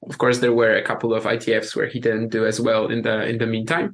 Of 0.07 0.19
course, 0.19 0.37
there 0.37 0.53
were 0.53 0.75
a 0.75 0.83
couple 0.83 1.15
of 1.15 1.23
ITFs 1.23 1.75
where 1.75 1.87
he 1.87 1.99
didn't 1.99 2.29
do 2.29 2.45
as 2.45 2.61
well 2.61 2.87
in 2.87 3.01
the 3.01 3.27
in 3.27 3.39
the 3.39 3.47
meantime. 3.47 3.93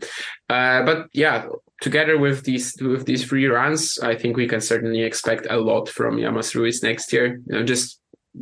Uh, 0.49 0.83
but 0.83 1.07
yeah, 1.13 1.47
together 1.81 2.17
with 2.17 2.43
these 2.43 2.75
with 2.81 3.05
these 3.05 3.25
three 3.25 3.47
runs, 3.47 3.99
I 3.99 4.15
think 4.15 4.37
we 4.37 4.47
can 4.47 4.61
certainly 4.61 5.01
expect 5.03 5.47
a 5.49 5.57
lot 5.57 5.89
from 5.89 6.17
Llamas 6.17 6.55
Ruiz 6.55 6.83
next 6.83 7.11
year. 7.11 7.41
You 7.47 7.59
know, 7.59 7.63
just 7.63 7.99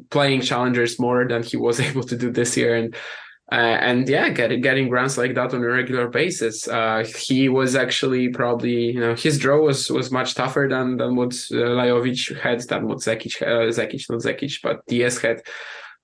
playing 0.09 0.41
challengers 0.41 0.99
more 0.99 1.27
than 1.27 1.43
he 1.43 1.57
was 1.57 1.79
able 1.87 2.03
to 2.03 2.17
do 2.17 2.31
this 2.31 2.55
year, 2.57 2.75
and 2.75 2.95
uh, 3.51 3.77
and 3.81 4.07
yeah, 4.07 4.29
getting 4.29 4.61
getting 4.61 4.89
runs 4.89 5.17
like 5.17 5.35
that 5.35 5.53
on 5.53 5.63
a 5.63 5.67
regular 5.67 6.07
basis. 6.07 6.67
Uh, 6.67 7.03
he 7.17 7.49
was 7.49 7.75
actually 7.75 8.29
probably 8.29 8.91
you 8.91 8.99
know 8.99 9.15
his 9.15 9.37
draw 9.37 9.59
was 9.59 9.89
was 9.89 10.11
much 10.11 10.35
tougher 10.35 10.67
than 10.69 10.97
than 10.97 11.15
what 11.15 11.33
uh, 11.51 11.75
Lajovic 11.77 12.39
had, 12.39 12.61
than 12.61 12.87
what 12.87 12.99
Zekic 12.99 13.41
uh, 13.41 13.71
Zekic 13.71 14.09
not 14.09 14.21
Zekic, 14.21 14.59
but 14.63 14.85
Diez 14.87 15.19
had 15.19 15.41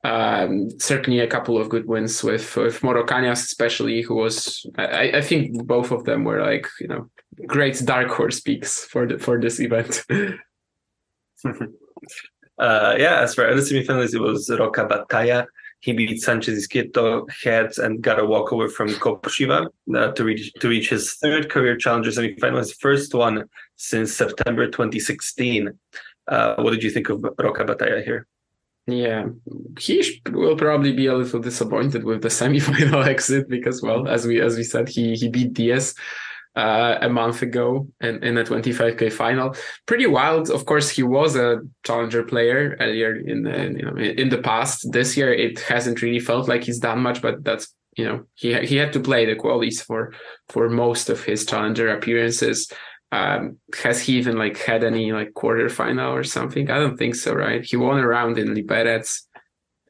um, 0.04 0.70
certainly 0.80 1.20
a 1.20 1.28
couple 1.28 1.58
of 1.58 1.70
good 1.70 1.86
wins 1.88 2.24
with 2.24 2.56
with 2.56 2.84
Moro 2.84 3.06
Cañas, 3.06 3.44
especially 3.44 4.02
who 4.02 4.16
was 4.16 4.66
I, 4.78 5.12
I, 5.16 5.22
think 5.22 5.66
both 5.66 5.92
of 5.92 6.06
them 6.06 6.24
were 6.24 6.42
like 6.42 6.68
you 6.80 6.88
know 6.88 7.10
great 7.48 7.82
dark 7.86 8.10
horse 8.10 8.40
peaks 8.40 8.86
for 8.86 9.08
the 9.08 9.18
for 9.18 9.40
this 9.40 9.60
event. 9.60 10.06
uh, 12.60 12.96
yeah, 12.98 13.22
as 13.22 13.36
for 13.36 13.48
other 13.48 13.62
semifinals, 13.62 14.14
it 14.14 14.20
was 14.20 14.50
Roca 14.50 14.86
Batalla. 14.86 15.46
He 15.82 15.94
beat 15.94 16.22
Sanchez 16.22 16.68
Izquierdo 16.68 17.26
heads 17.42 17.78
and 17.78 18.02
got 18.02 18.20
a 18.20 18.26
walkover 18.26 18.68
from 18.68 18.90
Kopšiva 18.90 19.68
uh, 19.96 20.12
to 20.12 20.24
reach 20.26 20.52
to 20.54 20.68
reach 20.68 20.90
his 20.90 21.14
third 21.14 21.50
career 21.50 21.78
challenger 21.78 22.12
semifinal, 22.12 22.58
his 22.58 22.74
first 22.74 23.14
one 23.14 23.46
since 23.78 24.14
September 24.14 24.66
2016. 24.66 25.70
Uh, 26.28 26.56
what 26.58 26.72
did 26.72 26.84
you 26.84 26.90
think 26.90 27.10
of 27.10 27.24
Roca 27.38 27.64
Batalla 27.64 28.04
here? 28.04 28.28
Yeah, 28.88 29.28
he 29.80 30.22
will 30.32 30.58
probably 30.58 30.92
be 30.92 31.06
a 31.06 31.16
little 31.16 31.40
disappointed 31.40 32.04
with 32.04 32.24
the 32.24 32.30
semi-final 32.40 33.04
exit 33.04 33.48
because, 33.48 33.82
well, 33.82 34.08
as 34.08 34.26
we 34.26 34.42
as 34.42 34.58
we 34.58 34.64
said, 34.64 34.90
he 34.90 35.16
he 35.16 35.30
beat 35.30 35.54
Diez 35.54 35.96
uh, 36.60 36.98
a 37.02 37.10
month 37.10 37.42
ago 37.42 37.88
in, 38.02 38.22
in 38.22 38.38
a 38.38 38.44
25k 38.44 39.14
final. 39.14 39.56
Pretty 39.86 40.08
wild. 40.08 40.50
Of 40.50 40.66
course, 40.66 40.90
he 40.90 41.04
was 41.04 41.38
a 41.38 41.62
challenger 41.86 42.24
player 42.24 42.76
earlier 42.82 43.16
in 43.16 43.44
the 43.44 43.58
you 43.78 43.86
know 43.86 43.96
in 43.96 44.28
the 44.30 44.40
past. 44.40 44.92
This 44.92 45.16
year, 45.16 45.32
it 45.32 45.60
hasn't 45.62 46.02
really 46.02 46.20
felt 46.20 46.50
like 46.50 46.64
he's 46.66 46.80
done 46.80 47.00
much, 47.00 47.22
but 47.22 47.44
that's 47.46 47.74
you 47.96 48.06
know 48.06 48.26
he 48.36 48.48
he 48.66 48.76
had 48.76 48.92
to 48.94 49.00
play 49.00 49.26
the 49.26 49.36
qualities 49.36 49.82
for 49.82 50.14
for 50.50 50.70
most 50.70 51.10
of 51.10 51.24
his 51.24 51.46
challenger 51.46 51.88
appearances. 51.90 52.70
Um, 53.12 53.58
has 53.84 54.02
he 54.02 54.18
even 54.18 54.38
like 54.38 54.58
had 54.58 54.84
any 54.84 55.14
like 55.14 55.32
quarterfinal 55.34 56.12
or 56.12 56.26
something? 56.26 56.70
I 56.70 56.78
don't 56.80 56.98
think 56.98 57.16
so, 57.16 57.34
right? 57.34 57.64
He 57.64 57.78
won 57.78 58.00
a 58.00 58.06
round 58.06 58.38
in 58.38 58.50
Liberec, 58.50 59.06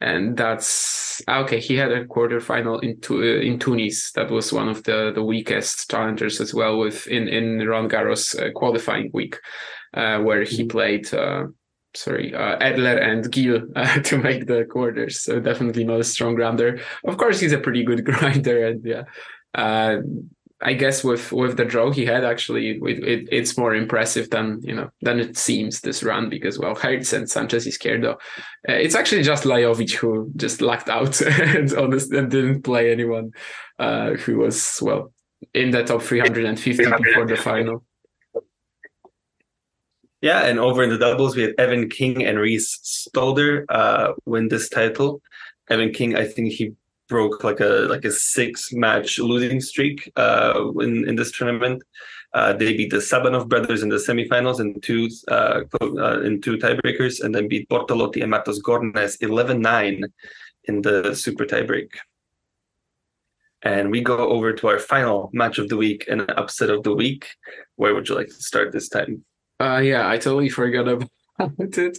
and 0.02 0.38
that's 0.38 1.22
okay. 1.28 1.60
He 1.60 1.76
had 1.76 1.92
a 1.92 2.06
quarterfinal 2.06 2.82
in 2.84 3.00
uh, 3.10 3.42
in 3.42 3.60
Tunis. 3.60 4.12
That 4.14 4.32
was 4.32 4.54
one 4.54 4.70
of 4.70 4.84
the 4.84 5.12
the 5.14 5.24
weakest 5.24 5.90
challengers 5.92 6.40
as 6.40 6.54
well, 6.54 6.80
with 6.80 7.08
in 7.08 7.28
in 7.28 7.68
Roland 7.68 7.92
Garros 7.92 8.40
uh, 8.40 8.52
qualifying 8.54 9.12
week, 9.14 9.38
uh, 9.94 10.20
where 10.20 10.44
he 10.44 10.60
mm-hmm. 10.60 10.70
played. 10.70 11.14
Uh, 11.14 11.48
sorry, 11.96 12.34
uh, 12.34 12.58
Edler 12.60 13.02
and 13.02 13.30
Gil 13.32 13.64
uh, 13.76 14.00
to 14.00 14.18
make 14.18 14.46
the 14.46 14.66
quarters. 14.66 15.22
So 15.22 15.40
definitely 15.40 15.84
not 15.84 16.00
a 16.00 16.06
strong 16.06 16.36
grounder. 16.36 16.80
Of 17.04 17.18
course, 17.18 17.40
he's 17.40 17.54
a 17.54 17.60
pretty 17.60 17.84
good 17.84 18.06
grinder, 18.10 18.68
and 18.68 18.86
yeah, 18.86 19.04
uh, 19.54 19.98
I 20.62 20.74
guess 20.74 21.04
with 21.06 21.32
with 21.32 21.56
the 21.56 21.64
draw 21.64 21.92
he 21.92 22.06
had, 22.06 22.26
actually, 22.26 22.72
it, 22.72 22.82
it, 22.84 23.30
it's 23.32 23.58
more 23.58 23.74
impressive 23.74 24.30
than 24.30 24.60
you 24.62 24.76
know 24.76 24.90
than 25.02 25.20
it 25.20 25.38
seems 25.38 25.80
this 25.80 26.04
run 26.04 26.30
because 26.30 26.60
well, 26.60 26.76
Hertz 26.76 27.14
and 27.14 27.30
Sanchez 27.30 27.66
is 27.66 27.78
Izquierdo, 27.78 28.16
uh, 28.16 28.18
it's 28.68 28.96
actually 28.96 29.24
just 29.24 29.46
Lajovic 29.46 29.94
who 29.94 30.30
just 30.36 30.62
lucked 30.62 30.90
out 30.90 31.22
and, 31.40 31.74
honest, 31.74 32.12
and 32.12 32.30
didn't 32.30 32.64
play 32.64 32.92
anyone 32.92 33.32
uh, 33.80 34.12
who 34.12 34.38
was 34.40 34.80
well 34.82 35.14
in 35.54 35.72
the 35.72 35.84
top 35.84 36.02
350 36.02 36.84
before 36.84 37.26
the 37.26 37.38
final. 37.38 37.86
Yeah, 40.22 40.46
and 40.46 40.60
over 40.60 40.84
in 40.84 40.90
the 40.90 40.98
doubles, 40.98 41.38
we 41.38 41.44
had 41.44 41.54
Evan 41.58 41.90
King 41.90 42.26
and 42.26 42.38
Reese 42.38 42.78
Stalder 42.84 43.64
uh, 43.70 44.12
win 44.26 44.50
this 44.50 44.68
title. 44.68 45.22
Evan 45.70 45.94
King, 45.94 46.18
I 46.18 46.26
think 46.26 46.52
he 46.52 46.74
broke 47.10 47.44
like 47.44 47.60
a 47.60 47.88
like 47.90 48.06
a 48.06 48.12
six 48.12 48.72
match 48.72 49.20
losing 49.20 49.60
streak 49.60 50.10
uh, 50.16 50.72
in 50.80 51.08
in 51.10 51.16
this 51.16 51.32
tournament. 51.32 51.84
Uh, 52.34 52.54
they 52.54 52.78
beat 52.78 52.92
the 52.92 52.98
Sabanov 52.98 53.50
brothers 53.50 53.82
in 53.82 53.90
the 53.90 53.96
semifinals 53.96 54.60
in 54.60 54.80
two 54.82 55.10
uh, 55.30 55.62
uh, 55.82 56.22
in 56.22 56.40
two 56.42 56.58
tiebreakers, 56.58 57.22
and 57.24 57.34
then 57.34 57.48
beat 57.48 57.68
Bortolotti 57.70 58.22
and 58.22 58.32
Matos 58.32 58.62
Gornes 58.62 59.18
11-9 59.20 60.04
in 60.66 60.82
the 60.82 61.16
super 61.16 61.46
tiebreak. 61.46 61.90
And 63.64 63.92
we 63.92 64.02
go 64.02 64.18
over 64.18 64.54
to 64.54 64.68
our 64.68 64.80
final 64.80 65.30
match 65.34 65.58
of 65.58 65.68
the 65.70 65.76
week 65.76 66.06
and 66.08 66.30
upset 66.32 66.70
of 66.70 66.84
the 66.84 66.94
week. 66.94 67.28
Where 67.76 67.94
would 67.94 68.08
you 68.08 68.16
like 68.16 68.28
to 68.28 68.34
start 68.34 68.72
this 68.72 68.88
time? 68.88 69.26
Uh, 69.60 69.82
yeah, 69.84 70.08
I 70.08 70.18
totally 70.18 70.50
forgot 70.50 70.88
about 70.88 71.10
it. 71.60 71.98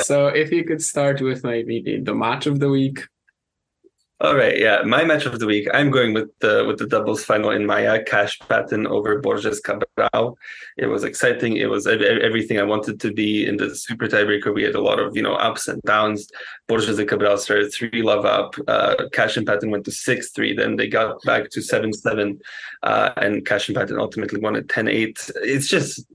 So 0.00 0.28
if 0.28 0.50
you 0.52 0.64
could 0.64 0.80
start 0.80 1.20
with 1.20 1.44
maybe 1.44 1.82
the, 1.82 2.00
the 2.00 2.14
match 2.14 2.46
of 2.46 2.60
the 2.60 2.70
week. 2.70 3.04
All 4.22 4.36
right, 4.36 4.56
yeah, 4.56 4.82
my 4.82 5.02
match 5.02 5.26
of 5.26 5.40
the 5.40 5.48
week. 5.48 5.66
I'm 5.74 5.90
going 5.90 6.14
with 6.14 6.30
the 6.38 6.64
with 6.64 6.78
the 6.78 6.86
doubles 6.86 7.24
final 7.24 7.50
in 7.50 7.66
Maia, 7.66 8.04
Cash 8.04 8.38
Patton 8.48 8.86
over 8.86 9.18
Borges 9.18 9.58
Cabral. 9.58 10.38
It 10.76 10.86
was 10.86 11.02
exciting. 11.02 11.56
It 11.56 11.68
was 11.68 11.88
everything 11.88 12.60
I 12.60 12.62
wanted 12.62 13.00
to 13.00 13.12
be 13.12 13.44
in 13.44 13.56
the 13.56 13.74
super 13.74 14.06
tiebreaker. 14.06 14.54
We 14.54 14.62
had 14.62 14.76
a 14.76 14.80
lot 14.80 15.00
of 15.00 15.16
you 15.16 15.22
know 15.22 15.34
ups 15.34 15.66
and 15.66 15.82
downs. 15.82 16.28
Borges 16.68 17.00
and 17.00 17.08
Cabral 17.08 17.36
started 17.36 17.74
three 17.74 18.02
love 18.02 18.24
up. 18.24 18.54
Uh, 18.68 19.08
Cash 19.12 19.36
and 19.36 19.44
Patton 19.44 19.72
went 19.72 19.86
to 19.86 19.90
six 19.90 20.30
three. 20.30 20.54
Then 20.54 20.76
they 20.76 20.86
got 20.86 21.20
back 21.24 21.50
to 21.50 21.60
seven 21.60 21.92
seven, 21.92 22.38
uh, 22.84 23.10
and 23.16 23.44
Cash 23.44 23.68
and 23.68 23.76
Patton 23.76 23.98
ultimately 23.98 24.38
won 24.38 24.54
at 24.54 24.68
10-8. 24.68 25.32
It's 25.42 25.66
just 25.66 26.06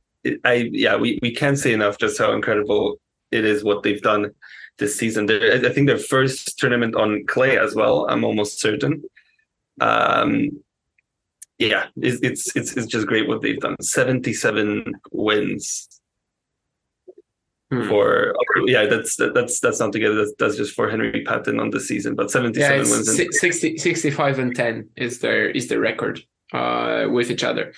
I 0.45 0.69
yeah 0.71 0.95
we 0.95 1.19
we 1.21 1.35
can't 1.35 1.59
say 1.59 1.73
enough 1.73 1.97
just 1.97 2.17
how 2.17 2.31
incredible 2.31 3.01
it 3.31 3.45
is 3.45 3.63
what 3.63 3.83
they've 3.83 4.01
done 4.01 4.31
this 4.77 4.95
season. 4.95 5.25
They're, 5.25 5.65
I 5.65 5.69
think 5.69 5.87
their 5.87 5.97
first 5.97 6.57
tournament 6.57 6.95
on 6.95 7.25
clay 7.25 7.57
as 7.57 7.75
well. 7.75 8.07
I'm 8.09 8.23
almost 8.23 8.59
certain. 8.59 9.03
Um, 9.81 10.63
yeah, 11.59 11.87
it's, 11.97 12.21
it's 12.21 12.55
it's 12.55 12.77
it's 12.77 12.87
just 12.87 13.07
great 13.07 13.27
what 13.27 13.41
they've 13.41 13.59
done. 13.59 13.75
Seventy 13.81 14.33
seven 14.33 14.93
wins. 15.11 15.89
Hmm. 17.71 17.87
For 17.89 18.33
yeah, 18.65 18.85
that's 18.85 19.15
that's 19.17 19.59
that's 19.59 19.79
not 19.79 19.91
together. 19.91 20.15
That's, 20.15 20.33
that's 20.39 20.55
just 20.55 20.73
for 20.73 20.89
Henry 20.89 21.23
Patton 21.25 21.59
on 21.59 21.71
the 21.71 21.81
season, 21.81 22.15
but 22.15 22.31
seventy-seven 22.31 22.85
yeah, 22.85 22.91
wins. 22.91 23.09
And 23.09 23.33
60, 23.33 23.77
65 23.77 24.39
and 24.39 24.55
ten 24.55 24.89
is 24.95 25.19
their 25.19 25.49
is 25.49 25.67
the 25.67 25.79
record 25.79 26.21
uh, 26.53 27.07
with 27.09 27.29
each 27.29 27.43
other. 27.43 27.73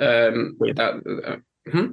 Um, 0.00 0.56
that, 0.60 1.42
uh, 1.66 1.70
hmm? 1.70 1.92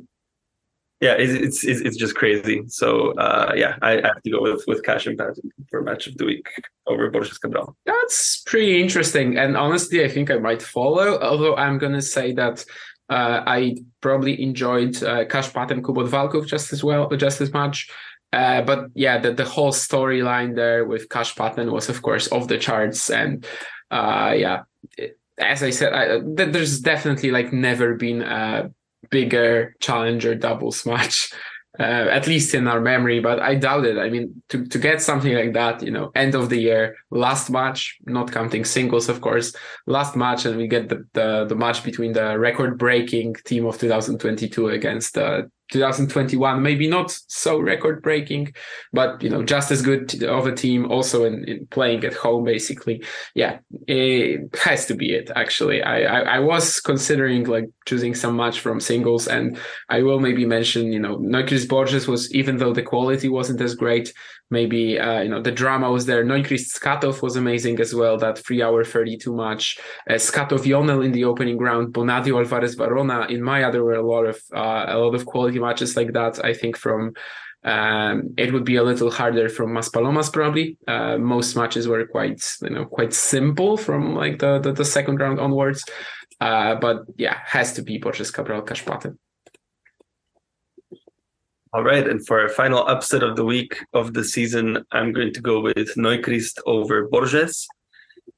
Yeah, 1.03 1.15
it's, 1.19 1.65
it's 1.65 1.81
it's 1.81 1.97
just 1.97 2.15
crazy. 2.15 2.63
So 2.67 3.11
uh, 3.17 3.51
yeah, 3.57 3.75
I, 3.81 3.99
I, 3.99 4.07
have 4.07 4.21
to 4.23 4.31
go 4.31 4.41
with 4.41 4.63
with 4.67 4.83
Cash 4.83 5.05
and 5.05 5.17
Patton 5.17 5.51
for 5.69 5.81
match 5.81 6.07
of 6.07 6.15
the 6.15 6.23
week 6.23 6.47
over 6.87 7.09
Borges 7.11 7.37
Cabral. 7.37 7.75
That's 7.85 8.41
pretty 8.45 8.81
interesting, 8.81 9.37
and 9.37 9.57
honestly, 9.57 10.01
I 10.05 10.07
think 10.07 10.31
I 10.31 10.37
might 10.37 10.61
follow. 10.61 11.19
Although 11.19 11.57
I'm 11.57 11.77
gonna 11.77 12.01
say 12.01 12.31
that 12.33 12.63
uh, 13.09 13.43
I 13.45 13.75
probably 13.99 14.41
enjoyed 14.41 15.03
uh, 15.03 15.25
Cash 15.25 15.51
Patton 15.51 15.83
Kubot 15.83 16.07
Valkov 16.07 16.47
just 16.47 16.71
as 16.71 16.85
well, 16.85 17.09
just 17.09 17.41
as 17.41 17.51
much. 17.51 17.89
Uh, 18.31 18.61
but 18.61 18.85
yeah, 18.95 19.19
the, 19.19 19.33
the 19.33 19.45
whole 19.45 19.73
storyline 19.73 20.55
there 20.55 20.85
with 20.85 21.09
Cash 21.09 21.35
Patton 21.35 21.69
was, 21.69 21.89
of 21.89 22.01
course, 22.01 22.31
off 22.31 22.47
the 22.47 22.57
charts, 22.57 23.09
and 23.09 23.45
uh, 23.91 24.33
yeah, 24.37 24.61
as 25.37 25.63
I 25.63 25.71
said, 25.71 25.91
I, 25.91 26.21
there's 26.23 26.79
definitely 26.79 27.31
like 27.31 27.51
never 27.51 27.95
been 27.95 28.21
a 28.21 28.71
bigger 29.13 29.75
challenger 29.79 30.35
doubles 30.35 30.85
match, 30.91 31.31
uh, 31.79 32.07
at 32.17 32.27
least 32.27 32.53
in 32.53 32.67
our 32.67 32.81
memory. 32.81 33.19
But 33.21 33.39
I 33.39 33.55
doubt 33.55 33.85
it. 33.85 33.97
I 33.97 34.09
mean, 34.09 34.43
to, 34.49 34.65
to 34.65 34.77
get 34.77 35.01
something 35.01 35.33
like 35.33 35.53
that, 35.53 35.81
you 35.81 35.91
know, 35.91 36.11
end 36.15 36.35
of 36.35 36.49
the 36.49 36.57
year, 36.57 36.95
last 37.11 37.49
match, 37.49 37.97
not 38.05 38.31
counting 38.31 38.65
singles, 38.65 39.07
of 39.07 39.21
course, 39.21 39.55
last 39.85 40.15
match, 40.15 40.45
and 40.45 40.57
we 40.57 40.67
get 40.67 40.89
the 40.89 41.05
the, 41.13 41.45
the 41.45 41.55
match 41.55 41.83
between 41.83 42.13
the 42.13 42.37
record 42.37 42.77
breaking 42.77 43.35
team 43.45 43.65
of 43.65 43.79
2022 43.79 44.69
against 44.69 45.13
the 45.13 45.49
2021 45.71 46.61
maybe 46.61 46.87
not 46.87 47.11
so 47.27 47.57
record 47.57 48.01
breaking 48.01 48.53
but 48.91 49.21
you 49.23 49.29
know 49.29 49.43
just 49.43 49.71
as 49.71 49.81
good 49.81 50.23
of 50.23 50.45
a 50.45 50.55
team 50.55 50.91
also 50.91 51.25
in, 51.25 51.43
in, 51.45 51.65
playing 51.67 52.03
at 52.03 52.13
home 52.13 52.43
basically. 52.43 53.03
Yeah 53.33 53.59
it 53.87 54.55
has 54.63 54.85
to 54.87 54.95
be 54.95 55.13
it 55.13 55.31
actually. 55.35 55.81
I, 55.81 56.01
I, 56.01 56.19
I 56.35 56.39
was 56.39 56.79
considering 56.79 57.45
like 57.45 57.69
choosing 57.85 58.15
some 58.15 58.35
match 58.35 58.59
from 58.59 58.79
singles 58.79 59.27
and 59.27 59.57
i 59.89 60.01
will 60.01 60.19
maybe 60.19 60.45
mention 60.45 60.93
you 60.93 60.99
know 60.99 61.17
Neuchrist 61.17 61.67
Borges 61.67 62.07
was 62.07 62.33
even 62.33 62.57
though 62.57 62.73
the 62.73 62.81
quality 62.81 63.29
wasn't 63.29 63.61
as 63.61 63.75
great 63.75 64.13
maybe 64.57 64.81
uh, 64.97 65.21
you 65.25 65.29
know 65.29 65.41
the 65.41 65.51
drama 65.61 65.91
was 65.91 66.05
there. 66.05 66.23
Neuchrist 66.23 66.67
Skatov 66.77 67.21
was 67.21 67.35
amazing 67.35 67.79
as 67.85 67.91
well. 67.99 68.15
That 68.17 68.37
three 68.45 68.61
hour 68.65 68.81
thirty 68.85 69.17
two 69.17 69.35
match. 69.35 69.65
Uh, 70.09 70.13
Skatov 70.27 70.63
Yonel 70.71 71.01
in 71.01 71.11
the 71.11 71.25
opening 71.31 71.57
round. 71.57 71.93
Bonadio 71.93 72.35
Alvarez 72.41 72.75
Varona. 72.77 73.29
In 73.29 73.41
Maia 73.43 73.71
there 73.71 73.83
were 73.83 74.01
a 74.03 74.07
lot 74.13 74.25
of 74.31 74.37
uh, 74.55 74.85
a 74.95 74.97
lot 74.97 75.15
of 75.15 75.25
quality 75.25 75.59
matches 75.59 75.97
like 75.97 76.13
that. 76.13 76.33
I 76.45 76.53
think 76.53 76.77
from 76.77 77.13
um, 77.65 78.33
it 78.37 78.51
would 78.53 78.65
be 78.65 78.77
a 78.77 78.83
little 78.83 79.11
harder 79.19 79.49
from 79.49 79.73
Maspalomas 79.77 80.31
probably. 80.31 80.77
Uh, 80.87 81.17
most 81.17 81.55
matches 81.55 81.87
were 81.87 82.05
quite 82.05 82.41
you 82.61 82.69
know 82.75 82.85
quite 82.85 83.13
simple 83.13 83.75
from 83.85 84.15
like 84.15 84.39
the 84.39 84.59
the, 84.59 84.71
the 84.71 84.85
second 84.85 85.19
round 85.19 85.39
onwards. 85.39 85.83
Uh, 86.39 86.75
but 86.75 86.97
yeah, 87.17 87.37
has 87.45 87.73
to 87.73 87.81
be 87.81 87.97
Borges 87.97 88.31
Cabral 88.31 88.63
Cash 88.63 88.85
Patton. 88.85 89.17
All 91.73 91.83
right, 91.83 92.07
and 92.07 92.23
for 92.27 92.39
our 92.39 92.49
final 92.49 92.85
upset 92.87 93.23
of 93.23 93.35
the 93.35 93.43
week 93.43 93.83
of 93.93 94.13
the 94.13 94.23
season, 94.23 94.85
I'm 94.91 95.11
going 95.11 95.33
to 95.33 95.41
go 95.41 95.59
with 95.59 95.97
Neuchrist 95.97 96.59
over 96.67 97.07
Borges. 97.07 97.67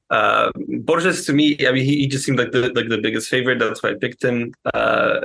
Uh, 0.08 0.50
Borges 0.56 1.26
to 1.26 1.34
me, 1.34 1.54
I 1.68 1.72
mean, 1.72 1.84
he, 1.84 1.98
he, 1.98 2.06
just 2.06 2.24
seemed 2.24 2.38
like 2.38 2.52
the 2.52 2.72
like 2.72 2.88
the 2.88 2.96
biggest 2.96 3.28
favorite. 3.28 3.58
That's 3.58 3.82
why 3.82 3.90
I 3.90 3.94
picked 4.00 4.24
him. 4.24 4.54
Uh, 4.72 5.20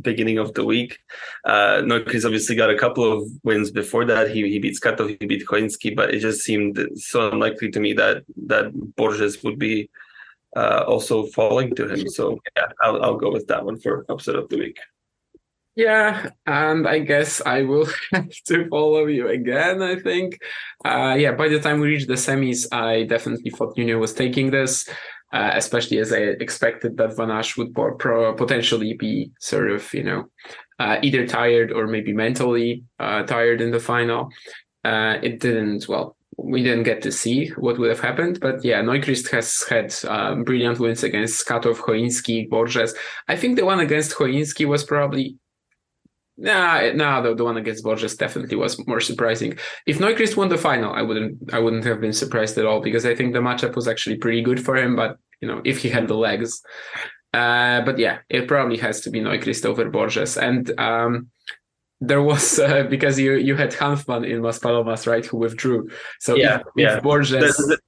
beginning 0.00 0.38
of 0.38 0.52
the 0.54 0.64
week, 0.64 0.98
uh, 1.44 1.82
obviously 1.86 2.56
got 2.56 2.70
a 2.70 2.78
couple 2.78 3.04
of 3.12 3.30
wins 3.44 3.70
before 3.70 4.04
that. 4.06 4.32
He 4.32 4.48
he 4.48 4.58
beat 4.58 4.74
Skatov, 4.74 5.16
he 5.20 5.24
beat 5.24 5.46
Choinski, 5.46 5.94
but 5.94 6.12
it 6.12 6.18
just 6.18 6.40
seemed 6.40 6.84
so 6.96 7.30
unlikely 7.30 7.70
to 7.70 7.78
me 7.78 7.92
that 7.92 8.24
that 8.46 8.72
Borges 8.96 9.44
would 9.44 9.60
be 9.60 9.88
uh, 10.56 10.82
also 10.88 11.26
falling 11.26 11.76
to 11.76 11.86
him. 11.86 12.08
So 12.08 12.40
yeah, 12.56 12.66
I'll 12.82 13.00
I'll 13.00 13.16
go 13.16 13.30
with 13.30 13.46
that 13.46 13.64
one 13.64 13.78
for 13.78 14.04
upset 14.08 14.34
of 14.34 14.48
the 14.48 14.58
week. 14.58 14.78
Yeah, 15.76 16.30
and 16.46 16.86
I 16.86 17.00
guess 17.00 17.42
I 17.44 17.62
will 17.62 17.86
have 18.12 18.30
to 18.46 18.68
follow 18.68 19.06
you 19.06 19.28
again. 19.28 19.82
I 19.82 19.96
think, 19.96 20.38
uh, 20.84 21.16
yeah. 21.18 21.32
By 21.32 21.48
the 21.48 21.58
time 21.58 21.80
we 21.80 21.88
reached 21.88 22.06
the 22.06 22.14
semis, 22.14 22.72
I 22.72 23.04
definitely 23.04 23.50
thought 23.50 23.76
Nuno 23.76 23.98
was 23.98 24.14
taking 24.14 24.50
this, 24.52 24.88
uh, 25.32 25.50
especially 25.54 25.98
as 25.98 26.12
I 26.12 26.18
expected 26.18 26.96
that 26.98 27.16
Van 27.16 27.28
Assche 27.28 27.58
would 27.58 27.74
pro- 27.74 28.34
potentially 28.34 28.94
be 28.94 29.32
sort 29.40 29.70
of, 29.72 29.92
you 29.92 30.04
know, 30.04 30.24
uh, 30.78 30.98
either 31.02 31.26
tired 31.26 31.72
or 31.72 31.88
maybe 31.88 32.12
mentally 32.12 32.84
uh, 33.00 33.24
tired 33.24 33.60
in 33.60 33.72
the 33.72 33.80
final. 33.80 34.28
Uh, 34.84 35.18
it 35.22 35.40
didn't. 35.40 35.88
Well, 35.88 36.16
we 36.36 36.62
didn't 36.62 36.82
get 36.84 37.02
to 37.02 37.10
see 37.12 37.48
what 37.56 37.78
would 37.78 37.90
have 37.90 38.00
happened. 38.00 38.38
But 38.40 38.64
yeah, 38.64 38.80
Neuchrist 38.80 39.28
has 39.30 39.64
had 39.68 39.92
um, 40.06 40.44
brilliant 40.44 40.78
wins 40.78 41.02
against 41.02 41.44
Skatov, 41.44 41.78
Choinski, 41.78 42.48
Borges. 42.48 42.94
I 43.26 43.34
think 43.36 43.56
the 43.56 43.64
one 43.64 43.80
against 43.80 44.12
Choinski 44.14 44.66
was 44.66 44.84
probably 44.84 45.36
Nah, 46.36 46.90
nah, 46.94 47.20
the, 47.20 47.34
the 47.34 47.44
one 47.44 47.56
against 47.56 47.84
Borges 47.84 48.16
definitely 48.16 48.56
was 48.56 48.84
more 48.86 49.00
surprising. 49.00 49.56
If 49.86 50.00
Neuchrist 50.00 50.36
won 50.36 50.48
the 50.48 50.58
final, 50.58 50.92
I 50.92 51.02
wouldn't 51.02 51.54
I 51.54 51.60
wouldn't 51.60 51.84
have 51.84 52.00
been 52.00 52.12
surprised 52.12 52.58
at 52.58 52.66
all 52.66 52.80
because 52.80 53.06
I 53.06 53.14
think 53.14 53.32
the 53.32 53.40
matchup 53.40 53.76
was 53.76 53.86
actually 53.86 54.16
pretty 54.16 54.42
good 54.42 54.64
for 54.64 54.76
him, 54.76 54.96
but 54.96 55.16
you 55.40 55.48
know, 55.48 55.62
if 55.64 55.78
he 55.78 55.88
had 55.88 56.08
the 56.08 56.14
legs. 56.14 56.60
Uh, 57.32 57.82
but 57.82 57.98
yeah, 57.98 58.18
it 58.28 58.46
probably 58.48 58.78
has 58.78 59.00
to 59.02 59.10
be 59.10 59.20
Neuchrist 59.20 59.66
over 59.66 59.88
Borges. 59.90 60.36
And 60.36 60.78
um, 60.78 61.30
there 62.00 62.22
was 62.22 62.58
uh, 62.60 62.84
because 62.84 63.18
you 63.18 63.34
you 63.34 63.54
had 63.56 63.72
Hanfmann 63.72 64.28
in 64.28 64.40
Maspalomas, 64.40 65.06
right, 65.06 65.24
who 65.24 65.38
withdrew. 65.38 65.88
So 66.20 66.34
yeah, 66.34 66.56
if, 66.56 66.62
yeah. 66.76 66.96
If 66.96 67.02
Borges 67.02 67.78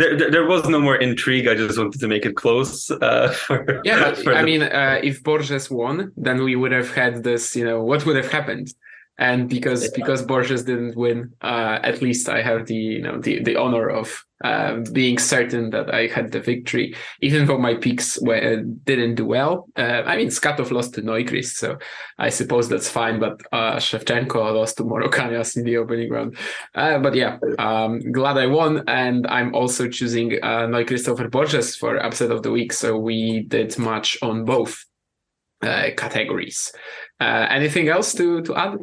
there, 0.00 0.30
there, 0.30 0.46
was 0.46 0.68
no 0.68 0.80
more 0.80 0.96
intrigue. 0.96 1.46
I 1.46 1.54
just 1.54 1.78
wanted 1.78 2.00
to 2.00 2.08
make 2.08 2.24
it 2.26 2.34
close. 2.34 2.90
Uh, 2.90 3.28
for, 3.46 3.80
yeah, 3.84 4.00
but, 4.04 4.18
for 4.24 4.34
I 4.34 4.40
the... 4.40 4.46
mean, 4.46 4.62
uh, 4.62 5.00
if 5.02 5.22
Borges 5.22 5.70
won, 5.70 6.12
then 6.16 6.42
we 6.42 6.56
would 6.56 6.72
have 6.72 6.90
had 6.94 7.22
this. 7.22 7.54
You 7.54 7.64
know, 7.64 7.82
what 7.82 8.04
would 8.06 8.16
have 8.16 8.30
happened? 8.30 8.72
And 9.20 9.50
because 9.50 9.84
yeah. 9.84 9.90
because 9.94 10.22
Borges 10.22 10.64
didn't 10.64 10.96
win, 10.96 11.34
uh, 11.42 11.78
at 11.82 12.00
least 12.00 12.28
I 12.30 12.40
have 12.40 12.66
the 12.66 12.74
you 12.74 13.02
know 13.02 13.20
the 13.20 13.42
the 13.42 13.54
honor 13.54 13.88
of 13.90 14.24
uh, 14.42 14.76
being 14.92 15.18
certain 15.18 15.68
that 15.70 15.92
I 15.94 16.06
had 16.06 16.32
the 16.32 16.40
victory, 16.40 16.94
even 17.20 17.46
though 17.46 17.58
my 17.58 17.74
picks 17.74 18.18
were, 18.22 18.62
didn't 18.84 19.16
do 19.16 19.26
well. 19.26 19.68
Uh, 19.76 20.02
I 20.06 20.16
mean, 20.16 20.28
Skatov 20.28 20.70
lost 20.70 20.94
to 20.94 21.02
Neuchrist, 21.02 21.58
so 21.58 21.76
I 22.18 22.30
suppose 22.30 22.70
that's 22.70 22.88
fine. 22.88 23.20
But 23.20 23.42
uh, 23.52 23.76
Shevchenko 23.76 24.54
lost 24.54 24.78
to 24.78 24.84
Moro 24.84 25.10
Cañas 25.10 25.54
in 25.54 25.64
the 25.64 25.76
opening 25.76 26.10
round. 26.10 26.38
Uh, 26.74 26.98
but 26.98 27.14
yeah, 27.14 27.38
um, 27.58 28.00
glad 28.12 28.38
I 28.38 28.46
won, 28.46 28.84
and 28.88 29.26
I'm 29.26 29.54
also 29.54 29.88
choosing 29.88 30.42
uh, 30.42 30.66
Neuchrist 30.66 31.08
over 31.08 31.28
Borges 31.28 31.76
for 31.76 31.98
upset 31.98 32.30
of 32.30 32.42
the 32.42 32.50
week. 32.50 32.72
So 32.72 32.96
we 32.96 33.42
did 33.42 33.78
much 33.78 34.16
on 34.22 34.46
both 34.46 34.82
uh, 35.62 35.90
categories. 35.96 36.72
Uh, 37.20 37.46
anything 37.50 37.88
else 37.88 38.14
to 38.14 38.40
to 38.44 38.56
add? 38.56 38.78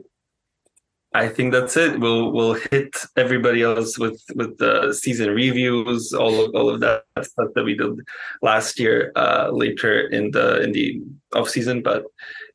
I 1.17 1.27
think 1.29 1.51
that's 1.51 1.75
it. 1.75 1.99
We'll 1.99 2.31
we'll 2.31 2.53
hit 2.69 2.95
everybody 3.15 3.63
else 3.63 3.97
with 3.97 4.21
with 4.35 4.59
the 4.59 4.93
season 4.93 5.31
reviews, 5.31 6.13
all 6.13 6.45
of 6.45 6.53
all 6.53 6.69
of 6.69 6.79
that 6.81 7.05
stuff 7.23 7.49
that 7.55 7.63
we 7.63 7.75
did 7.75 7.99
last 8.43 8.79
year 8.79 9.11
uh, 9.15 9.49
later 9.51 10.07
in 10.09 10.29
the 10.29 10.61
in 10.61 10.73
the 10.73 11.01
off 11.33 11.49
season. 11.49 11.81
But 11.81 12.03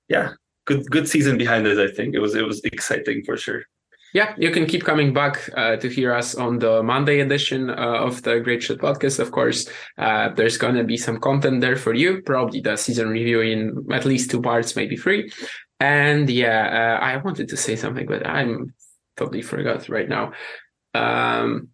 yeah, 0.08 0.34
good 0.64 0.88
good 0.90 1.08
season 1.08 1.38
behind 1.38 1.66
us. 1.66 1.78
I 1.78 1.92
think 1.92 2.14
it 2.14 2.20
was 2.20 2.36
it 2.36 2.46
was 2.46 2.60
exciting 2.62 3.24
for 3.24 3.36
sure. 3.36 3.64
Yeah, 4.14 4.34
you 4.36 4.50
can 4.50 4.66
keep 4.66 4.84
coming 4.84 5.14
back 5.14 5.48
uh, 5.56 5.76
to 5.76 5.88
hear 5.88 6.14
us 6.14 6.34
on 6.34 6.58
the 6.58 6.82
Monday 6.82 7.20
edition 7.20 7.70
uh, 7.70 8.06
of 8.06 8.22
the 8.22 8.40
Great 8.40 8.62
Shot 8.62 8.76
podcast. 8.78 9.18
Of 9.18 9.32
course, 9.32 9.66
uh, 9.96 10.28
there's 10.36 10.58
going 10.58 10.74
to 10.74 10.84
be 10.84 10.98
some 10.98 11.18
content 11.18 11.62
there 11.62 11.76
for 11.76 11.94
you, 11.94 12.20
probably 12.20 12.60
the 12.60 12.76
season 12.76 13.08
review 13.08 13.40
in 13.40 13.86
at 13.90 14.04
least 14.04 14.30
two 14.30 14.42
parts, 14.42 14.76
maybe 14.76 14.96
three. 14.96 15.32
And 15.82 16.30
yeah, 16.30 16.98
uh, 17.00 17.04
I 17.04 17.16
wanted 17.16 17.48
to 17.48 17.56
say 17.56 17.74
something, 17.74 18.06
but 18.06 18.24
I'm 18.24 18.72
totally 19.16 19.42
forgot 19.42 19.88
right 19.88 20.08
now. 20.08 20.32
Um, 20.94 21.70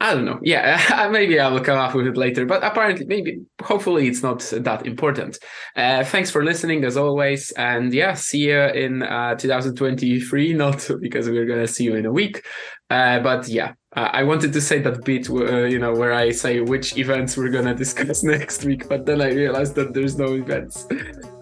I 0.00 0.14
don't 0.14 0.24
know. 0.24 0.40
Yeah, 0.42 1.08
maybe 1.12 1.38
I 1.38 1.48
will 1.48 1.60
come 1.60 1.76
up 1.76 1.94
with 1.94 2.06
it 2.06 2.16
later. 2.16 2.46
But 2.46 2.64
apparently, 2.64 3.04
maybe, 3.04 3.42
hopefully, 3.62 4.08
it's 4.08 4.22
not 4.22 4.40
that 4.40 4.86
important. 4.86 5.40
Uh, 5.76 6.02
thanks 6.02 6.30
for 6.30 6.42
listening 6.42 6.84
as 6.84 6.96
always, 6.96 7.50
and 7.50 7.92
yeah, 7.92 8.14
see 8.14 8.48
you 8.48 8.60
in 8.60 9.02
uh, 9.02 9.34
2023. 9.34 10.54
Not 10.64 10.88
because 11.02 11.28
we're 11.28 11.44
gonna 11.44 11.66
see 11.66 11.84
you 11.84 11.96
in 11.96 12.06
a 12.06 12.12
week, 12.12 12.46
uh, 12.88 13.20
but 13.20 13.46
yeah, 13.46 13.74
uh, 13.94 14.08
I 14.10 14.22
wanted 14.22 14.54
to 14.54 14.60
say 14.62 14.80
that 14.80 15.04
bit, 15.04 15.28
uh, 15.28 15.64
you 15.64 15.78
know, 15.78 15.92
where 15.92 16.14
I 16.14 16.30
say 16.30 16.60
which 16.60 16.96
events 16.96 17.36
we're 17.36 17.50
gonna 17.50 17.74
discuss 17.84 18.22
next 18.22 18.64
week, 18.64 18.88
but 18.88 19.04
then 19.04 19.20
I 19.20 19.32
realized 19.32 19.74
that 19.74 19.92
there's 19.92 20.16
no 20.16 20.32
events. 20.32 20.86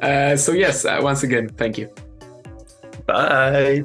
Uh, 0.00 0.36
so 0.36 0.52
yes, 0.52 0.84
once 1.02 1.22
again, 1.22 1.48
thank 1.48 1.78
you. 1.78 1.88
Bye. 3.06 3.84